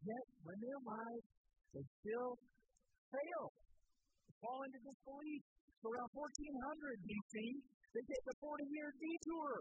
Yet 0.00 0.24
when 0.48 0.56
they 0.64 0.72
arrive, 0.80 1.24
they 1.76 1.84
still 2.00 2.30
fail. 3.12 3.44
They 3.52 4.34
fall 4.40 4.60
into 4.64 4.80
disbelief. 4.80 5.42
So 5.80 5.92
around 5.92 6.10
1400 6.16 7.04
BC, 7.04 7.34
they 7.92 8.04
take 8.08 8.24
a 8.32 8.36
40 8.40 8.64
year 8.72 8.88
detour 8.96 9.52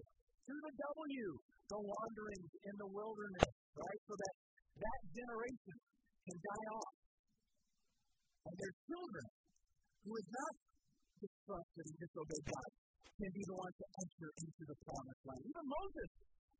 through 0.47 0.61
the 0.63 0.75
W, 0.79 1.27
the 1.75 1.79
wanderings 1.83 2.51
in 2.63 2.75
the 2.79 2.89
wilderness, 2.89 3.51
right? 3.75 4.01
So 4.07 4.13
that 4.15 4.35
that 4.79 4.99
generation 5.11 5.75
can 6.23 6.37
die 6.39 6.67
off. 6.71 6.95
And 8.47 8.55
their 8.55 8.75
children, 8.87 9.27
who 10.07 10.11
is 10.15 10.27
not 10.31 10.53
distrusted 11.19 11.83
and 11.83 11.97
disobeyed 11.99 12.45
God, 12.47 12.69
can 13.19 13.31
be 13.35 13.43
the 13.43 13.57
ones 13.59 13.75
to 13.75 13.87
enter 13.99 14.29
into 14.39 14.63
the 14.63 14.77
promised 14.79 15.23
land. 15.27 15.43
Even 15.43 15.65
Moses 15.67 16.09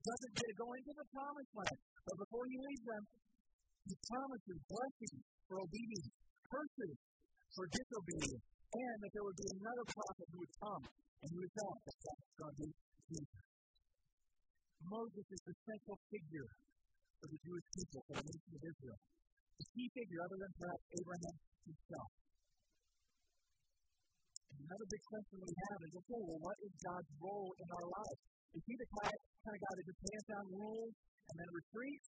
doesn't 0.04 0.34
get 0.36 0.48
to 0.52 0.58
go 0.60 0.68
into 0.76 0.94
the 0.96 1.08
promised 1.16 1.54
land. 1.56 1.78
But 2.04 2.16
before 2.20 2.46
he 2.52 2.58
leaves 2.60 2.86
them, 2.88 3.04
he 3.88 3.96
promises 4.12 4.58
blessings 4.68 5.24
for 5.48 5.56
obedience, 5.64 6.16
curses 6.44 6.98
for 7.56 7.66
disobedience, 7.72 8.46
and 8.70 8.96
that 9.02 9.12
there 9.16 9.26
would 9.26 9.40
be 9.40 9.50
another 9.56 9.86
prophet 9.88 10.26
who 10.30 10.40
would 10.44 10.56
come 10.60 10.84
and 11.24 11.28
who 11.32 11.38
would 11.42 11.56
tell 11.56 11.74
that 11.88 11.98
that's 12.00 12.30
going 12.36 12.56
to 12.60 12.64
be 12.64 12.72
Jesus. 13.10 13.44
Moses 14.84 15.26
is 15.28 15.42
the 15.44 15.56
central 15.68 15.98
figure 16.08 16.50
for 17.20 17.28
the 17.28 17.40
Jewish 17.44 17.68
people, 17.76 18.00
for 18.08 18.16
the 18.16 18.26
nation 18.32 18.52
of 18.56 18.64
Israel. 18.64 19.00
The 19.60 19.68
key 19.76 19.88
figure, 19.92 20.22
other 20.24 20.40
than 20.40 20.52
perhaps 20.56 20.86
Abraham 20.96 21.36
himself. 21.68 22.10
Another 24.58 24.88
big 24.90 25.04
question 25.06 25.38
we 25.46 25.54
have 25.54 25.80
is 25.86 25.94
okay, 25.94 26.22
well, 26.26 26.42
what 26.42 26.58
is 26.66 26.74
God's 26.82 27.12
role 27.22 27.52
in 27.54 27.68
our 27.70 27.88
lives? 27.90 28.22
Is 28.58 28.64
he 28.66 28.74
the 28.74 28.90
kind 28.90 29.14
of 29.14 29.62
guy 29.62 29.74
that 29.78 29.86
just 29.86 30.02
hands 30.10 30.26
down 30.26 30.46
rules 30.50 30.94
and 31.30 31.36
then 31.38 31.50
retreats? 31.54 32.08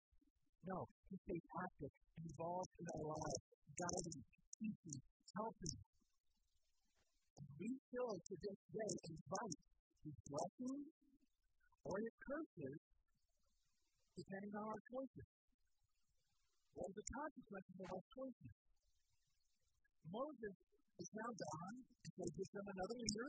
No, 0.63 0.77
he 1.11 1.15
stays 1.19 1.45
active, 1.55 1.93
involved 2.19 2.73
in 2.79 2.87
our 2.95 3.05
lives, 3.11 3.43
guiding, 3.75 4.19
teaching, 4.59 4.99
helping. 5.35 5.75
We 7.59 7.69
still, 7.91 8.13
to 8.15 8.35
this 8.39 8.59
day, 8.71 8.93
invite 9.07 9.59
his 10.03 10.15
blessings 10.31 10.87
or 11.83 11.95
his 11.99 12.15
curses 12.23 12.79
depending 14.15 14.53
on 14.55 14.65
our 14.67 14.81
choices. 14.91 15.27
What 16.75 16.87
are 16.91 16.97
the 16.99 17.07
consequences 17.07 17.75
of 17.79 17.87
our 17.87 18.03
choices? 18.15 18.51
Moses 20.11 20.55
is 20.99 21.11
now 21.15 21.31
gone, 21.31 21.77
and 21.79 22.11
so 22.11 22.23
gives 22.35 22.51
them 22.51 22.67
another 22.67 22.97
leader. 22.99 23.27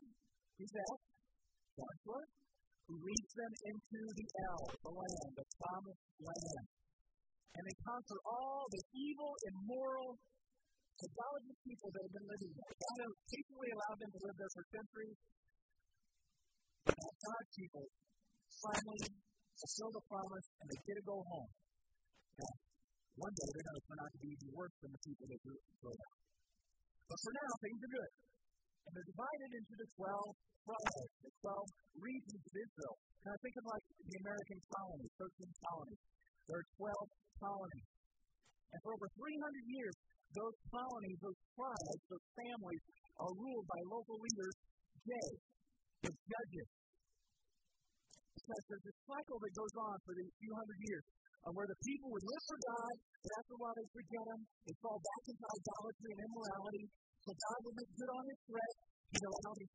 Who's 0.59 0.73
that? 0.75 0.97
Joshua, 1.79 2.21
who 2.91 2.95
leads 2.99 3.33
them 3.39 3.53
into 3.71 4.01
the 4.11 4.27
El, 4.51 4.63
the 4.83 4.93
land, 4.93 5.31
the 5.39 5.47
promised 5.55 6.07
land. 6.19 6.65
And 7.55 7.63
they 7.67 7.77
conquer 7.87 8.19
all 8.27 8.67
the 8.71 8.83
evil, 8.91 9.33
immoral, 9.47 10.19
idolatrous 10.99 11.61
people 11.63 11.89
that 11.95 12.03
have 12.05 12.15
been 12.15 12.29
living 12.31 12.53
there. 12.59 12.73
God 12.75 12.99
has 13.07 13.15
patiently 13.31 13.71
allowed 13.71 13.99
them 14.03 14.11
to 14.11 14.21
live 14.21 14.37
there 14.39 14.53
for 14.55 14.65
centuries. 14.71 15.19
God's 16.91 17.51
people 17.55 17.85
finally 18.61 19.03
fulfill 19.57 19.91
the 19.95 20.05
promise 20.11 20.47
and 20.59 20.67
they 20.69 20.79
get 20.85 20.97
to 21.01 21.05
go 21.07 21.19
home. 21.23 21.51
Now, 22.41 22.55
one 23.21 23.35
day 23.35 23.47
they're 23.55 23.67
going 23.71 23.79
to 23.79 23.87
turn 23.87 24.01
out 24.01 24.11
to 24.11 24.21
be 24.21 24.29
even 24.33 24.49
worse 24.57 24.75
than 24.81 24.91
the 24.91 25.03
people 25.05 25.27
that 25.31 25.41
go 25.45 25.91
there. 25.95 26.20
But 27.11 27.19
for 27.27 27.35
now, 27.35 27.51
things 27.59 27.81
are 27.83 27.91
good. 27.91 28.13
And 28.87 28.91
they're 28.95 29.11
divided 29.11 29.51
into 29.59 29.75
the 29.83 29.89
12 29.99 30.31
tribes, 30.63 31.13
the 31.27 31.33
12 31.43 32.07
regions 32.07 32.43
of 32.47 32.55
Israel. 32.55 32.95
Now 33.27 33.35
think 33.43 33.55
of 33.59 33.65
like 33.67 33.85
the 33.99 34.17
American 34.23 34.59
colonies, 34.71 35.13
13 35.19 35.67
colonies. 35.67 36.03
There 36.47 36.59
are 36.63 36.69
12 36.79 37.43
colonies. 37.43 37.89
And 38.71 38.79
for 38.87 38.91
over 38.95 39.09
300 39.11 39.27
years, 39.67 39.95
those 40.39 40.57
colonies, 40.71 41.19
those 41.19 41.41
tribes, 41.59 42.03
those 42.07 42.27
families 42.39 42.83
are 43.19 43.33
ruled 43.35 43.67
by 43.67 43.81
local 43.91 44.15
leaders, 44.15 44.55
Jay, 45.03 45.31
the 46.07 46.13
judges, 46.15 46.69
because 48.39 48.63
there's 48.71 48.87
this 48.87 48.99
cycle 49.11 49.39
that 49.43 49.53
goes 49.59 49.75
on 49.83 49.97
for 50.07 50.13
these 50.15 50.33
few 50.39 50.53
hundred 50.55 50.79
years 50.87 51.05
uh, 51.45 51.51
where 51.57 51.69
the 51.69 51.79
people 51.81 52.09
would 52.13 52.27
live 52.27 52.45
for 52.45 52.59
God, 52.61 52.95
but 53.21 53.33
after 53.41 53.53
a 53.57 53.61
while 53.61 53.77
they 53.77 53.89
forget 53.91 54.25
Him, 54.29 54.41
they 54.67 54.75
fall 54.81 54.99
back 55.01 55.23
into 55.31 55.45
idolatry 55.45 56.11
and 56.13 56.21
immorality. 56.27 56.85
So 57.25 57.31
God 57.33 57.59
would 57.65 57.77
make 57.81 57.93
good 57.97 58.11
on 58.13 58.25
His 58.29 58.41
threat. 58.49 58.75
He'd 59.11 59.27
allow 59.27 59.53
these 59.57 59.75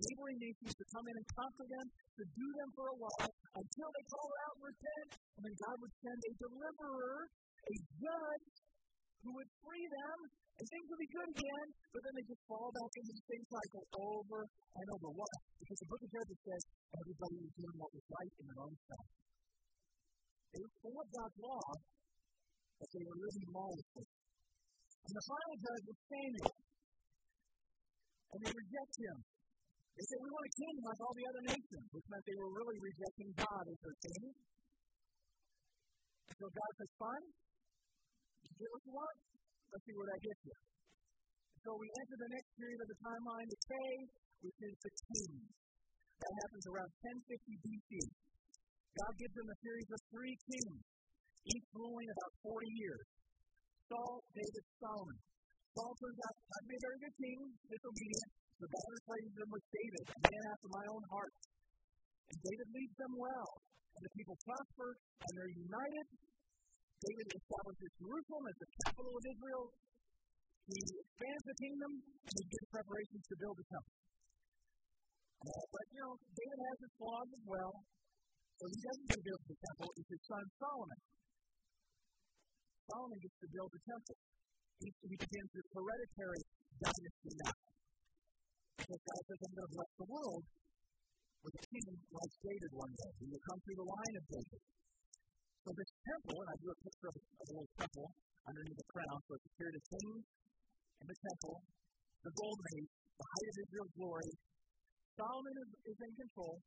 neighboring 0.00 0.38
nations 0.40 0.72
to 0.74 0.84
come 0.90 1.06
in 1.10 1.14
and 1.18 1.26
conquer 1.36 1.66
them, 1.68 1.86
to 1.90 2.24
do 2.24 2.46
them 2.56 2.70
for 2.72 2.86
a 2.90 2.96
while, 2.96 3.30
until 3.30 3.90
they 3.92 4.04
call 4.08 4.30
out 4.46 4.52
and 4.56 4.64
repent, 4.64 5.08
and 5.36 5.42
then 5.44 5.54
God 5.60 5.76
would 5.82 5.94
send 6.00 6.18
a 6.24 6.32
deliverer, 6.40 7.18
a 7.28 7.74
judge, 8.00 8.46
who 9.20 9.30
would 9.36 9.50
free 9.60 9.86
them, 9.92 10.18
and 10.60 10.64
things 10.64 10.86
would 10.88 11.00
be 11.00 11.12
good 11.12 11.28
again, 11.40 11.66
but 11.92 12.00
then 12.04 12.12
they 12.16 12.24
just 12.24 12.42
fall 12.48 12.68
back 12.72 12.92
into 13.00 13.12
the 13.16 13.26
same 13.28 13.44
cycle 13.48 13.84
over 13.96 14.40
and 14.44 14.86
over. 14.96 15.08
Why? 15.12 15.34
Because 15.60 15.78
the 15.80 15.88
book 15.88 16.00
of 16.04 16.10
Judges 16.12 16.40
says 16.40 16.62
everybody 16.96 17.36
was 17.40 17.52
doing 17.56 17.76
what 17.80 17.90
was 17.92 18.04
right 18.12 18.32
in 18.40 18.44
their 18.48 18.60
own 18.64 18.76
sight. 18.88 19.08
They 20.50 20.58
of 20.66 21.08
God's 21.14 21.38
law, 21.38 21.66
but 22.78 22.88
they 22.90 23.04
were 23.06 23.18
living 23.22 23.46
lawlessly. 23.54 24.06
And 25.06 25.14
the 25.14 25.24
final 25.30 25.56
judge 25.62 25.84
was 25.86 25.98
Samuel. 26.10 26.54
And 28.30 28.38
they 28.42 28.52
reject 28.54 28.94
him. 28.98 29.16
They 29.94 30.04
say, 30.06 30.18
We 30.18 30.30
want 30.30 30.46
a 30.50 30.54
king 30.54 30.76
like 30.86 31.00
all 31.02 31.14
the 31.14 31.26
other 31.30 31.44
nations, 31.54 31.86
which 31.94 32.06
meant 32.10 32.24
they 32.26 32.38
were 32.38 32.50
really 32.50 32.78
rejecting 32.82 33.30
God 33.38 33.64
as 33.66 33.78
their 33.78 33.98
king. 34.00 34.26
So 36.34 36.44
God 36.50 36.70
says, 36.78 36.90
Fine, 36.98 37.26
get 38.58 38.68
what 38.70 38.82
you 38.86 38.94
want. 38.94 39.16
Let's 39.70 39.84
see 39.86 39.94
where 39.94 40.08
that 40.10 40.22
gets 40.24 40.42
you. 40.50 40.56
So 41.62 41.68
we 41.78 41.86
enter 41.86 42.16
the 42.16 42.30
next 42.32 42.50
period 42.58 42.80
of 42.80 42.88
the 42.90 42.98
timeline, 43.04 43.46
the 43.46 43.60
K, 43.70 43.72
which 44.40 44.58
is 44.66 44.74
the 44.82 44.92
kings. 44.98 45.46
That 46.20 46.32
happens 46.42 46.64
around 46.68 46.90
1050 47.00 47.38
BC. 47.64 47.90
God 48.96 49.12
gives 49.18 49.34
them 49.38 49.48
a 49.50 49.58
series 49.62 49.88
of 49.90 50.00
three 50.10 50.36
kings, 50.50 50.80
each 51.46 51.66
ruling 51.74 52.08
about 52.10 52.32
40 52.42 52.66
years. 52.74 53.06
Saul, 53.86 54.22
David, 54.34 54.64
Solomon. 54.78 55.18
Saul 55.74 55.92
turns 55.94 56.20
out 56.26 56.34
not 56.34 56.60
to 56.62 56.68
be 56.70 56.76
a 56.78 56.84
very 56.86 56.98
good 56.98 57.16
king, 57.20 57.38
disobedient, 57.70 58.30
so 58.58 58.64
God 58.66 58.88
replaces 58.90 59.34
him 59.38 59.50
with 59.50 59.64
David, 59.70 60.04
a 60.10 60.18
man 60.20 60.42
after 60.50 60.68
my 60.70 60.84
own 60.90 61.04
heart. 61.10 61.32
And 62.30 62.38
David 62.42 62.68
leads 62.74 62.96
them 62.98 63.14
well, 63.18 63.50
and 63.94 64.02
the 64.02 64.12
people 64.14 64.36
prosper, 64.42 64.88
and 64.98 65.30
they're 65.34 65.54
united, 65.54 66.06
David 67.00 67.28
establishes 67.32 67.90
Jerusalem 67.96 68.44
as 68.44 68.56
the 68.60 68.68
capital 68.84 69.12
of 69.16 69.24
Israel. 69.24 69.64
He 70.68 70.80
expands 71.00 71.44
the 71.48 71.56
kingdom 71.56 71.92
and 71.96 72.34
he 72.36 72.44
gives 72.44 72.66
preparations 72.68 73.24
to 73.24 73.34
build 73.40 73.56
the 73.56 73.66
temple. 73.72 73.94
But, 75.40 75.84
you 75.88 76.00
know, 76.04 76.14
David 76.20 76.60
has 76.60 76.76
his 76.84 76.92
flaws 77.00 77.30
as 77.32 77.44
well. 77.48 77.72
So 78.60 78.68
he 78.68 78.76
doesn't 78.76 79.08
get 79.08 79.16
to 79.16 79.24
build 79.24 79.42
the 79.48 79.56
temple, 79.56 79.88
it's 79.96 80.10
his 80.12 80.22
son 80.28 80.44
Solomon. 80.60 81.00
Solomon 82.92 83.18
gets 83.24 83.38
to 83.40 83.48
build 83.56 83.70
the 83.72 83.82
temple. 83.88 84.16
He, 84.84 84.88
he 85.00 85.16
begins 85.16 85.50
his 85.56 85.66
hereditary 85.72 86.42
dynasty 86.76 87.32
now. 87.40 87.56
Because 88.76 89.00
God 89.00 89.20
says, 89.24 89.40
I'm 89.40 89.52
going 89.56 89.64
to 89.64 89.74
bless 89.80 89.92
the 89.96 90.08
world 90.12 90.44
with 91.40 91.54
a 91.56 91.64
king 91.72 91.88
like 92.12 92.32
David 92.44 92.70
one 92.76 92.92
day. 93.00 93.12
He 93.16 93.26
will 93.32 93.44
come 93.48 93.58
through 93.64 93.78
the 93.80 93.88
line 93.88 94.14
of 94.20 94.24
David. 94.28 94.60
So 95.64 95.68
this 95.72 95.90
temple, 96.04 96.36
and 96.44 96.48
I 96.52 96.56
drew 96.60 96.72
a 96.76 96.80
picture 96.84 97.08
of, 97.08 97.16
a 97.16 97.44
little 97.48 97.70
temple 97.80 98.06
underneath 98.44 98.76
the 98.76 98.88
crown, 98.92 99.16
so 99.24 99.30
it's 99.40 99.48
a 99.48 99.54
period 99.56 99.76
of 99.80 99.84
kings 99.88 100.24
in 101.00 101.06
the 101.08 101.16
temple, 101.16 101.56
the 102.28 102.32
golden 102.36 102.66
age, 102.76 102.92
the 102.92 103.24
height 103.24 103.48
of 103.48 103.56
Israel's 103.64 103.94
glory. 103.96 104.30
Solomon 105.16 105.54
is, 105.64 105.70
is 105.96 105.98
in 106.00 106.12
control, 106.12 106.60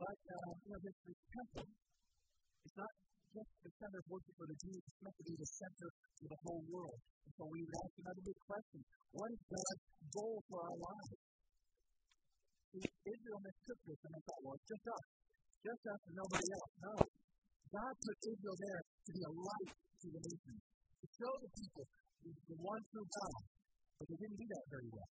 but 0.00 0.20
uh, 0.32 0.50
you 0.64 0.68
know 0.72 0.80
this, 0.80 0.96
this 1.04 1.20
temple 1.28 1.68
is 1.68 2.74
not 2.80 2.92
just 3.36 3.52
the 3.62 3.72
center 3.76 3.98
of 4.00 4.06
worship 4.08 4.34
for 4.40 4.48
the 4.48 4.58
Jews; 4.64 4.80
it's 4.80 5.00
meant 5.04 5.16
to 5.20 5.26
be 5.28 5.36
the 5.36 5.50
center 5.60 5.88
for 6.16 6.26
the 6.32 6.40
whole 6.40 6.64
world. 6.72 7.00
And 7.28 7.32
so 7.36 7.42
we 7.44 7.60
would 7.60 7.76
ask 7.84 7.92
another 8.00 8.24
big 8.24 8.38
question: 8.48 8.80
What 9.12 9.28
is 9.28 9.40
God's 9.44 9.84
goal 10.16 10.36
for 10.48 10.58
our 10.64 10.76
lives? 10.80 11.20
See, 12.72 12.86
Israel 12.88 13.40
mistook 13.44 13.80
this, 13.84 14.00
and 14.00 14.12
they 14.16 14.22
thought, 14.24 14.40
well, 14.46 14.56
it's 14.56 14.70
just 14.70 14.86
us 14.88 15.04
just 15.60 15.82
us 15.92 16.00
and 16.08 16.16
nobody 16.16 16.48
else. 16.56 16.72
No. 16.80 16.94
God 17.70 17.92
put 18.00 18.16
Israel 18.24 18.56
there 18.56 18.80
to 18.80 19.10
be 19.12 19.22
a 19.22 19.32
light 19.36 19.72
to 19.76 20.06
the 20.08 20.22
nations, 20.24 20.62
to 21.04 21.06
show 21.20 21.32
the 21.36 21.50
people 21.52 21.84
the 22.24 22.58
one 22.58 22.82
true 22.90 23.06
God. 23.06 23.40
But 24.00 24.04
they 24.08 24.18
didn't 24.24 24.40
do 24.40 24.48
that 24.48 24.64
very 24.72 24.88
well. 24.88 25.10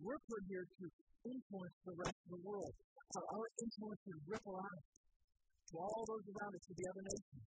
we're 0.00 0.22
put 0.30 0.42
here 0.46 0.62
to 0.62 0.84
influence 1.26 1.76
the 1.84 1.96
rest 2.00 2.18
of 2.24 2.30
the 2.32 2.42
world. 2.44 2.74
Our, 3.16 3.24
our 3.36 3.46
influence 3.60 4.00
should 4.06 4.20
ripple 4.24 4.56
out 4.56 4.82
to 5.70 5.74
all 5.78 6.02
those 6.06 6.26
around 6.30 6.52
us, 6.56 6.62
to 6.66 6.74
the 6.74 6.86
other 6.90 7.04
nations. 7.04 7.44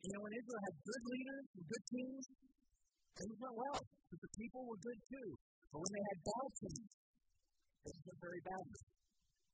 You 0.00 0.10
know, 0.16 0.22
when 0.24 0.32
Israel 0.32 0.62
had 0.64 0.74
good 0.80 1.02
leaders 1.12 1.46
and 1.56 1.64
good 1.68 1.84
kings, 1.92 2.24
things 3.20 3.36
went 3.36 3.56
well, 3.56 3.80
but 3.80 4.18
the 4.20 4.32
people 4.32 4.62
were 4.64 4.80
good 4.80 5.00
too. 5.12 5.28
But 5.70 5.78
when 5.84 5.92
they 5.92 6.04
had 6.08 6.18
bad 6.24 6.48
kings, 6.56 6.92
things 7.84 8.02
went 8.08 8.20
very 8.20 8.42
badly. 8.42 8.80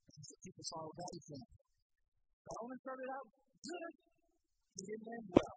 The 0.06 0.38
people 0.46 0.64
saw 0.64 0.80
a 0.86 0.94
bad 0.96 1.12
example. 1.12 1.56
Solomon 2.46 2.78
started 2.78 3.08
out 3.10 3.26
good, 3.58 3.92
he 4.78 4.82
didn't 4.86 5.08
end 5.18 5.28
well. 5.34 5.56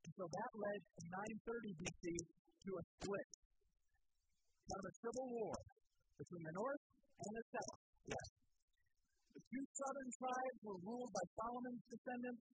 And 0.00 0.12
so 0.16 0.24
that 0.26 0.50
led 0.56 0.80
in 0.80 1.06
930 1.12 1.80
BC 1.84 2.04
to 2.64 2.70
a 2.72 2.82
split. 2.98 3.28
Kind 4.64 4.80
of 4.80 4.86
a 4.88 4.94
civil 4.96 5.26
war 5.28 5.56
between 6.16 6.44
the 6.48 6.54
north 6.56 6.79
and 7.20 7.32
the 7.36 7.44
south. 7.52 7.80
Yes. 8.08 8.26
The 9.36 9.42
two 9.44 9.64
southern 9.76 10.10
tribes 10.16 10.58
were 10.64 10.78
ruled 10.80 11.12
by 11.12 11.24
Solomon's 11.36 11.84
descendants. 11.90 12.44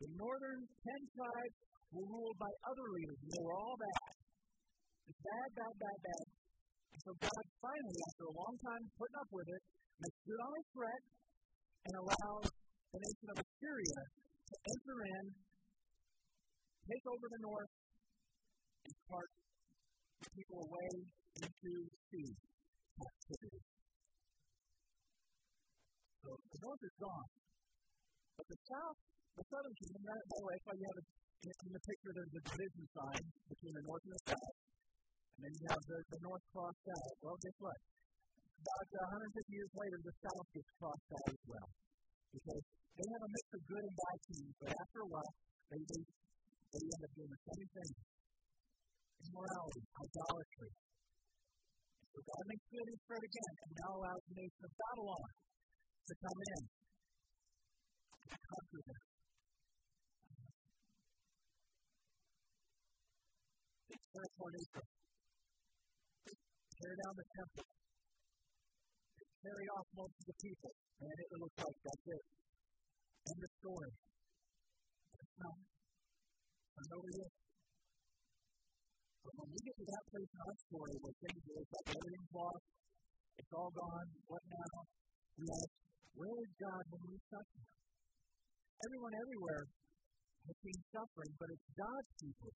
The 0.00 0.10
northern 0.18 0.60
ten 0.68 1.00
tribes 1.14 1.56
were 1.94 2.06
ruled 2.06 2.36
by 2.36 2.52
other 2.68 2.86
leaders, 2.92 3.18
and 3.24 3.30
they 3.32 3.42
were 3.44 3.56
all 3.56 3.76
bad. 3.80 4.12
Bad, 5.04 5.48
bad, 5.56 5.74
bad, 5.80 5.98
bad. 6.04 6.24
And 6.94 7.00
so 7.00 7.10
God 7.16 7.44
finally, 7.60 8.00
after 8.12 8.24
a 8.28 8.34
long 8.34 8.54
time 8.60 8.82
putting 8.96 9.18
up 9.20 9.30
with 9.32 9.48
it, 9.48 9.62
makes 10.00 10.20
on 10.36 10.52
his 10.58 10.68
threat 10.74 11.02
and 11.84 11.94
allows 12.00 12.46
the 12.92 12.98
nation 13.00 13.28
of 13.32 13.36
Assyria 13.40 14.00
to 14.44 14.56
enter 14.68 14.96
in, 15.04 15.24
take 16.88 17.04
over 17.08 17.26
the 17.30 17.40
north, 17.40 17.72
and 18.84 18.94
cart 19.08 19.30
the 20.20 20.28
people 20.34 20.58
away 20.64 20.90
into 21.40 21.72
sea 22.12 22.30
captivity. 22.94 23.73
So 26.24 26.32
the 26.40 26.60
north 26.64 26.82
is 26.88 26.96
gone. 26.96 27.28
But 28.40 28.46
the 28.48 28.58
south, 28.64 28.98
the 29.36 29.44
southern 29.44 29.76
kingdom, 29.76 30.02
by 30.08 30.16
the 30.16 30.40
way, 30.40 30.56
that's 30.56 30.64
why 30.64 30.76
you 30.80 30.86
have 30.88 30.98
a, 30.98 31.04
in, 31.44 31.72
the 31.76 31.84
picture 31.84 32.12
there's 32.16 32.32
a 32.32 32.42
division 32.48 32.84
sign 32.96 33.22
between 33.52 33.74
the 33.76 33.84
north 33.84 34.04
and 34.08 34.14
the 34.16 34.22
south. 34.32 34.56
And 35.36 35.40
then 35.44 35.52
you 35.60 35.66
have 35.68 35.84
the, 35.84 35.98
the 36.16 36.20
north 36.24 36.44
crossed 36.48 36.86
out. 36.88 37.12
Well, 37.20 37.36
guess 37.44 37.58
what? 37.60 37.78
About 38.64 38.88
uh, 38.88 39.20
150 39.36 39.52
years 39.52 39.72
later, 39.76 39.98
the 40.00 40.14
south 40.24 40.48
gets 40.56 40.70
crossed 40.80 41.10
out 41.12 41.28
as 41.28 41.42
well. 41.44 41.68
Because 42.32 42.64
they 42.96 43.06
have 43.12 43.22
a 43.28 43.30
mix 43.30 43.44
of 43.52 43.60
good 43.68 43.84
and 43.84 43.96
bad 44.00 44.18
teams, 44.24 44.54
but 44.64 44.70
after 44.72 44.98
a 45.04 45.08
while, 45.12 45.32
they, 45.68 45.80
they, 45.84 46.02
they 46.72 46.82
end 46.88 47.02
up 47.04 47.12
doing 47.12 47.32
the 47.36 47.42
same 47.52 47.68
thing 47.68 47.92
immorality, 49.24 49.82
idolatry. 50.04 50.72
So 52.12 52.18
God 52.20 52.44
makes 52.44 52.64
good 52.70 52.86
his 52.92 53.00
spread 53.04 53.24
again 53.24 53.54
and 53.64 53.72
now 53.74 53.90
allows 53.98 54.22
the 54.28 54.34
nation 54.36 54.62
of 54.64 54.72
Babylon 54.76 55.28
to 56.04 56.14
come 56.20 56.40
in 56.52 56.62
tear 66.84 66.94
down 67.00 67.14
the 67.16 67.26
temple. 67.32 67.64
They 69.16 69.26
carry 69.40 69.66
off 69.72 69.86
most 69.96 70.14
of 70.20 70.26
the 70.28 70.36
people. 70.36 70.72
And 71.00 71.16
it 71.16 71.28
looks 71.40 71.58
like 71.64 71.78
that's 71.80 72.06
it. 72.12 72.24
End 73.24 73.40
of 73.40 73.52
story. 73.64 73.92
Turn 76.74 76.90
over 76.92 77.10
here. 77.14 77.32
But 79.24 79.32
when 79.40 79.48
we 79.48 79.58
get 79.64 79.74
to 79.80 79.86
that 79.88 80.04
place 80.12 80.28
in 80.28 80.40
our 80.44 80.56
story 80.68 80.94
where 81.00 81.16
things 81.24 81.42
are 81.48 81.64
like 81.64 81.88
everything's 81.88 82.32
lost, 82.36 82.64
it's 83.40 83.52
all 83.56 83.72
gone, 83.72 84.08
what 84.28 84.44
now? 84.44 84.84
Ask, 85.34 85.83
where 86.14 86.38
is 86.46 86.52
God 86.62 86.82
when 86.94 87.02
we 87.10 87.18
suffer? 87.26 87.62
Everyone 88.86 89.14
everywhere 89.18 89.64
has 90.46 90.56
seen 90.62 90.78
suffering, 90.94 91.32
but 91.40 91.48
it's 91.50 91.68
God's 91.74 92.12
people 92.22 92.52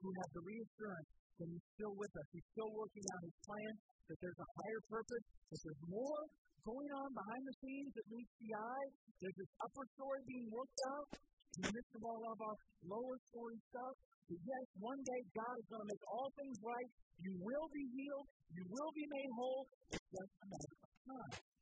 who 0.00 0.10
have 0.22 0.30
the 0.32 0.44
reassurance 0.44 1.10
that 1.40 1.48
He's 1.50 1.66
still 1.76 1.94
with 1.98 2.12
us. 2.14 2.26
He's 2.32 2.48
still 2.54 2.72
working 2.72 3.04
out 3.12 3.20
His 3.26 3.36
plan, 3.44 3.72
that 4.08 4.18
there's 4.20 4.40
a 4.40 4.50
higher 4.60 4.82
purpose, 4.88 5.24
that 5.52 5.60
there's 5.64 5.84
more 5.90 6.22
going 6.64 6.90
on 6.96 7.08
behind 7.12 7.42
the 7.44 7.56
scenes 7.60 7.92
that 7.92 8.06
meets 8.08 8.34
the 8.40 8.52
eye. 8.56 8.88
There's 9.20 9.36
this 9.36 9.52
upper 9.60 9.84
story 10.00 10.20
being 10.24 10.48
worked 10.48 10.80
out 10.96 11.08
in 11.56 11.60
the 11.68 11.72
midst 11.76 11.92
of 11.92 12.02
all 12.08 12.22
of 12.24 12.38
our 12.40 12.56
lower 12.88 13.16
story 13.32 13.58
stuff. 13.68 13.94
But 14.32 14.40
yes, 14.40 14.64
one 14.80 15.00
day 15.04 15.20
God 15.36 15.54
is 15.60 15.66
going 15.68 15.84
to 15.84 15.90
make 15.92 16.04
all 16.08 16.28
things 16.32 16.56
right. 16.64 16.90
You 17.20 17.32
will 17.36 17.68
be 17.68 17.84
healed. 17.92 18.26
You 18.56 18.64
will 18.64 18.92
be 18.96 19.04
made 19.12 19.30
whole. 19.36 19.64
It's 19.92 20.08
just 20.08 20.32
a 20.40 20.46
matter 20.48 20.76
of 20.80 20.90
time. 21.04 21.53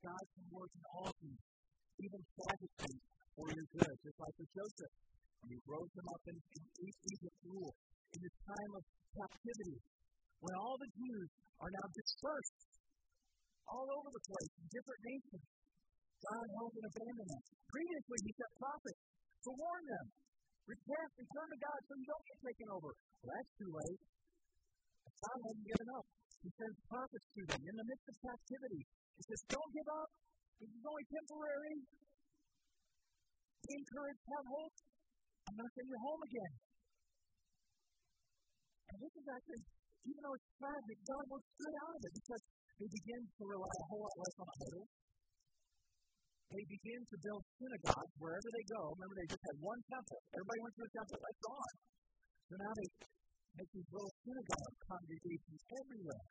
God 0.00 0.24
can 0.30 0.46
work 0.54 0.70
in 0.70 0.84
all 0.94 1.10
things, 1.18 1.42
even 1.98 2.20
tragically, 2.22 2.98
for 3.34 3.46
your 3.50 3.66
good, 3.74 3.94
just 3.98 4.18
like 4.22 4.36
with 4.38 4.50
Joseph. 4.54 4.94
And 5.42 5.48
he 5.50 5.58
rose 5.66 5.90
him 5.90 6.06
up 6.06 6.22
in, 6.30 6.36
in 6.38 6.62
Egypt's 6.86 7.44
rule 7.50 7.74
in 8.14 8.18
this 8.22 8.36
time 8.46 8.72
of 8.78 8.82
captivity, 9.10 9.78
when 10.38 10.54
all 10.54 10.76
the 10.78 10.90
Jews 10.94 11.28
are 11.58 11.72
now 11.74 11.86
dispersed 11.90 12.78
all 13.66 13.88
over 13.90 14.10
the 14.10 14.22
place 14.22 14.52
in 14.60 14.66
different 14.70 15.02
nations. 15.10 15.46
God 16.20 16.46
hasn't 16.46 16.84
abandoned 16.84 17.30
them. 17.32 17.42
Previously, 17.70 18.18
he 18.28 18.30
sent 18.36 18.52
prophets 18.60 19.02
to 19.40 19.50
warn 19.56 19.82
them. 19.88 20.06
Repent, 20.68 21.10
return 21.16 21.48
to 21.50 21.58
God 21.58 21.78
so 21.88 21.92
you 21.96 22.06
don't 22.06 22.26
get 22.28 22.38
taken 22.44 22.68
over. 22.70 22.90
Well, 22.92 23.30
that's 23.34 23.52
too 23.56 23.70
late. 23.72 24.00
God 25.10 25.38
hasn't 25.42 25.66
given 25.66 25.88
up. 25.96 26.06
He 26.40 26.48
sends 26.56 26.78
prophets 26.88 27.26
to 27.36 27.40
them 27.52 27.62
in 27.68 27.74
the 27.76 27.86
midst 27.86 28.06
of 28.08 28.16
captivity. 28.24 28.82
He 29.16 29.22
says, 29.28 29.40
Don't 29.52 29.70
give 29.76 29.88
up. 29.92 30.10
This 30.60 30.70
is 30.72 30.84
only 30.84 31.06
temporary. 31.08 31.76
Be 33.60 33.72
encouraged, 33.76 34.22
have 34.24 34.48
hope. 34.48 34.76
I'm 35.48 35.54
going 35.56 35.68
to 35.68 35.74
send 35.76 35.88
you 35.88 35.98
home 36.00 36.22
again. 36.24 36.52
And 38.90 38.96
this 39.00 39.14
is 39.20 39.26
actually, 39.28 39.62
even 40.08 40.20
though 40.24 40.36
it's 40.36 40.50
tragic, 40.56 40.98
God 41.04 41.24
works 41.28 41.50
good 41.60 41.76
out 41.76 41.94
of 41.96 42.02
it 42.08 42.12
because 42.16 42.42
they 42.80 42.88
begin 42.88 43.22
to 43.24 43.42
rely 43.44 43.74
a 43.76 43.86
whole 43.92 44.02
lot 44.04 44.16
less 44.16 44.36
on 44.40 44.48
idols 44.48 44.90
they 46.50 46.66
begin 46.66 47.00
to 47.06 47.16
build 47.22 47.42
synagogues 47.62 48.14
wherever 48.18 48.48
they 48.50 48.66
go. 48.66 48.90
Remember, 48.98 49.14
they 49.22 49.30
just 49.30 49.44
had 49.46 49.58
one 49.62 49.78
temple. 49.86 50.18
Everybody 50.34 50.60
went 50.66 50.74
to 50.74 50.82
the 50.82 50.94
temple. 50.98 51.18
That's 51.22 51.42
gone. 51.46 51.74
So 52.50 52.52
now 52.58 52.72
they 52.74 52.88
these 53.58 53.88
little 53.90 54.14
synagogue 54.22 54.76
congregations 54.86 55.60
everywhere, 55.74 56.24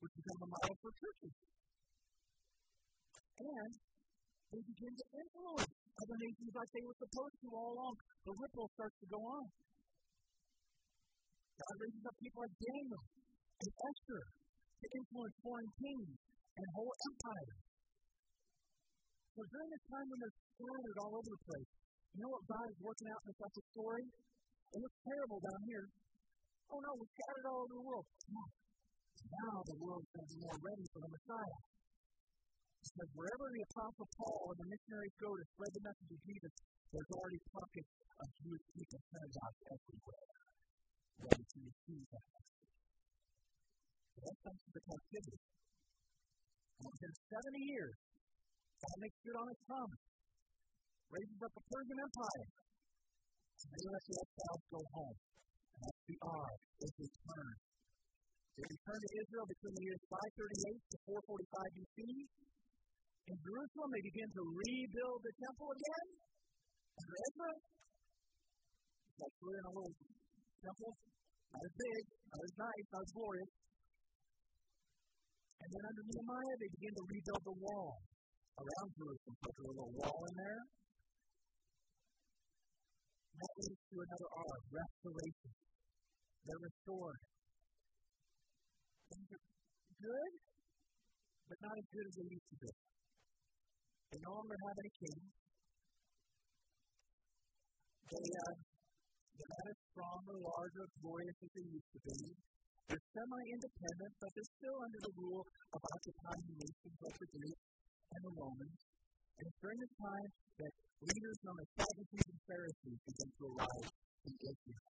which 0.00 0.14
become 0.16 0.40
a 0.44 0.48
model 0.48 0.76
for 0.80 0.90
churches. 0.96 1.34
And 3.34 3.72
they 4.54 4.62
begin 4.64 4.94
to 4.94 5.06
influence 5.18 5.74
other 5.74 6.18
nations 6.18 6.52
like 6.54 6.70
they 6.74 6.84
were 6.86 6.98
supposed 6.98 7.36
to 7.42 7.48
all 7.54 7.70
along. 7.74 7.94
The 8.24 8.34
ripple 8.34 8.68
starts 8.74 8.96
to 9.02 9.08
go 9.10 9.20
on. 9.20 9.44
God 11.54 11.74
raises 11.78 12.04
up 12.06 12.16
people 12.18 12.40
like 12.42 12.56
Daniel 12.58 13.02
and 13.62 13.70
Esther 13.70 14.22
to 14.74 14.86
influence 14.90 15.36
foreign 15.42 15.70
kings 15.78 16.10
and 16.54 16.66
whole 16.74 16.94
empires. 16.94 17.60
So 19.34 19.40
during 19.50 19.68
this 19.70 19.86
time 19.90 20.06
when 20.06 20.18
they're 20.22 20.38
scattered 20.54 20.98
all 21.02 21.12
over 21.18 21.30
the 21.30 21.42
place, 21.46 21.70
you 22.14 22.18
know 22.22 22.30
what 22.30 22.44
God 22.46 22.66
is 22.70 22.78
working 22.78 23.08
out 23.10 23.20
in 23.26 23.34
this 23.34 23.66
story? 23.74 24.04
It 24.06 24.78
looks 24.78 24.98
terrible 25.02 25.38
down 25.42 25.60
here. 25.66 25.86
Oh 26.70 26.80
no, 26.80 26.90
we're 26.96 27.12
scattered 27.12 27.46
all 27.48 27.60
over 27.64 27.74
the 27.74 27.84
world. 27.84 28.06
No. 28.30 28.44
Now 29.24 29.56
the 29.64 29.76
world 29.80 30.00
is 30.04 30.10
going 30.14 30.26
to 30.26 30.32
be 30.34 30.40
more 30.44 30.58
ready 30.60 30.84
for 30.92 31.00
the 31.04 31.10
Messiah. 31.10 31.60
Because 32.84 33.10
wherever 33.16 33.46
the 33.48 33.64
Apostle 33.72 34.08
Paul 34.20 34.44
and 34.52 34.58
the 34.60 34.68
missionaries 34.68 35.16
go 35.16 35.30
to 35.32 35.44
spread 35.56 35.72
the 35.72 35.84
message 35.88 36.10
of 36.12 36.20
Jesus, 36.20 36.52
there's 36.92 37.10
already 37.16 37.40
pockets 37.48 37.90
of 38.20 38.26
Jewish 38.44 38.64
people 38.76 39.00
synagogues 39.08 39.62
everywhere, 39.72 40.28
ready 41.24 41.44
to 41.48 41.58
receive 41.64 42.04
that 42.12 42.24
message. 42.28 42.70
So 44.14 44.18
that's 44.20 44.40
thanks 44.44 44.62
to 44.62 44.70
the 44.76 44.82
captivity. 44.84 45.40
And 46.74 46.86
within 46.92 47.12
70 47.34 47.72
years, 47.72 47.96
God 48.84 48.96
makes 49.00 49.18
good 49.24 49.36
on 49.40 49.46
his 49.48 49.60
promise. 49.64 50.04
Raises 51.08 51.40
up 51.40 51.54
a 51.56 51.62
Persian 51.64 51.98
Empire. 52.04 52.48
And 53.64 53.70
they 53.72 53.84
let 53.88 54.04
the 54.04 54.16
exiles 54.20 54.64
go 54.68 54.80
home. 54.92 55.16
That's 55.80 56.02
the 56.06 56.18
R. 56.22 56.48
They 56.78 56.90
return. 56.94 57.54
They 58.54 58.66
return 58.70 58.98
to 59.02 59.10
Israel 59.18 59.46
between 59.50 59.74
the 59.74 59.84
years 59.88 60.02
538 60.06 60.78
to 60.94 60.96
445 61.10 61.74
BC. 61.74 61.98
In 63.24 63.36
Jerusalem, 63.40 63.88
they 63.90 64.04
begin 64.04 64.28
to 64.30 64.42
rebuild 64.44 65.18
the 65.24 65.34
temple 65.34 65.68
again. 65.74 66.06
Under 66.94 67.16
Ezra, 67.24 67.50
it's 67.50 69.18
like 69.18 69.34
we're 69.42 69.58
in 69.58 69.66
a 69.66 69.72
little 69.74 69.94
temple, 70.62 70.92
not 71.50 71.62
as 71.64 71.74
big, 71.74 72.02
not 72.30 72.42
as 72.44 72.54
nice, 72.54 72.86
not 72.94 73.02
as 73.02 73.12
glorious. 73.16 73.52
And 75.64 75.68
then 75.72 75.84
under 75.88 76.04
Nehemiah, 76.04 76.56
they 76.60 76.70
begin 76.76 76.94
to 76.94 77.04
rebuild 77.08 77.42
the 77.48 77.56
wall 77.56 77.96
around 78.60 78.88
Jerusalem, 78.94 79.34
put 79.42 79.54
a 79.58 79.62
little 79.72 79.92
wall 79.98 80.18
in 80.28 80.34
there. 80.38 80.62
That 83.34 83.52
leads 83.58 83.82
to 83.90 83.96
another 83.98 84.28
R, 84.30 84.54
restoration. 84.70 85.52
They're 86.44 86.64
restored. 86.64 87.20
Things 89.10 89.28
are 89.34 89.44
good, 89.98 90.32
but 91.48 91.58
not 91.64 91.74
as 91.74 91.86
good 91.90 92.06
as 92.06 92.14
they 92.14 92.28
used 92.30 92.48
to 92.52 92.58
be. 92.62 92.72
They 94.14 94.18
no 94.22 94.32
longer 94.38 94.54
have 94.54 94.76
any 94.78 94.92
king. 95.02 95.20
They, 98.04 98.26
uh, 98.38 98.54
they're 99.34 99.54
not 99.58 99.66
as 99.66 99.78
strong 99.90 100.20
or 100.30 100.38
large 100.38 100.74
or 100.78 100.88
glorious 101.02 101.38
as 101.42 101.50
they 101.50 101.66
used 101.66 101.90
to 101.90 102.00
be. 102.06 102.18
They're 102.86 103.06
semi-independent, 103.16 104.12
but 104.20 104.30
they're 104.36 104.52
still 104.60 104.78
under 104.78 105.00
the 105.00 105.12
rule 105.18 105.42
of 105.72 105.80
occupying 105.80 106.48
nations 106.54 106.96
like 107.00 107.16
the 107.18 107.28
Greeks 107.32 107.64
and 108.14 108.20
the 108.22 108.32
Romans. 108.36 108.93
And 109.34 109.50
it's 109.50 109.58
during 109.58 109.78
this 109.82 109.94
time 109.98 110.30
that 110.62 110.72
leaders 111.02 111.38
known 111.42 111.58
as 111.58 111.68
Sadducees 111.74 112.26
and 112.30 112.40
Pharisees 112.46 113.00
begin 113.02 113.30
to 113.34 113.42
arise 113.50 113.90
in 114.30 114.34
Israel. 114.38 114.90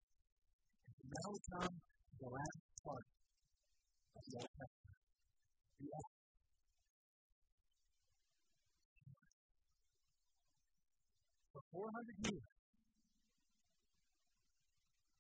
And 0.84 1.08
now 1.08 1.28
we 1.32 1.40
come 1.48 1.74
to 1.80 2.16
the 2.20 2.28
last 2.28 2.60
part 2.84 3.06
of 3.08 4.24
the 4.28 4.36
Old 4.44 4.52
Testament. 4.52 4.96
The 5.80 5.88
For 11.54 11.64
400 11.72 12.28
years, 12.28 12.48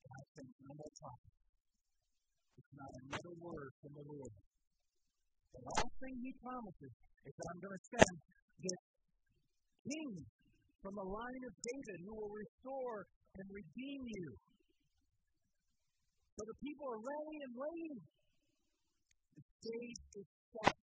God 0.03 0.23
spends 0.35 0.55
no 0.67 0.71
more 0.75 0.93
time. 0.99 1.23
It's 2.59 2.73
not 2.75 2.91
another 3.07 3.33
word 3.39 3.71
from 3.79 3.91
the 3.95 4.03
Lord. 4.03 4.33
The 5.55 5.63
last 5.63 5.93
thing 6.03 6.15
He 6.19 6.31
promises 6.43 6.93
is 7.23 7.33
that 7.39 7.47
I'm 7.55 7.61
going 7.63 7.77
to 7.79 7.83
send 7.87 8.15
this 8.59 8.92
king 9.89 10.11
from 10.81 10.95
the 10.95 11.03
line 11.03 11.43
of 11.47 11.53
David 11.63 11.99
who 12.07 12.13
will 12.15 12.31
restore 12.31 13.07
and 13.39 13.47
redeem 13.51 14.01
you. 14.07 14.29
So 16.37 16.41
the 16.47 16.57
people 16.63 16.87
are 16.87 17.01
ready 17.03 17.37
and 17.43 17.53
waiting. 17.55 17.99
The 19.35 19.43
stage 19.59 20.01
is 20.17 20.27
set. 20.53 20.75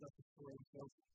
Let 0.00 0.12
the 0.16 0.24
story 0.36 0.58
go. 0.74 1.05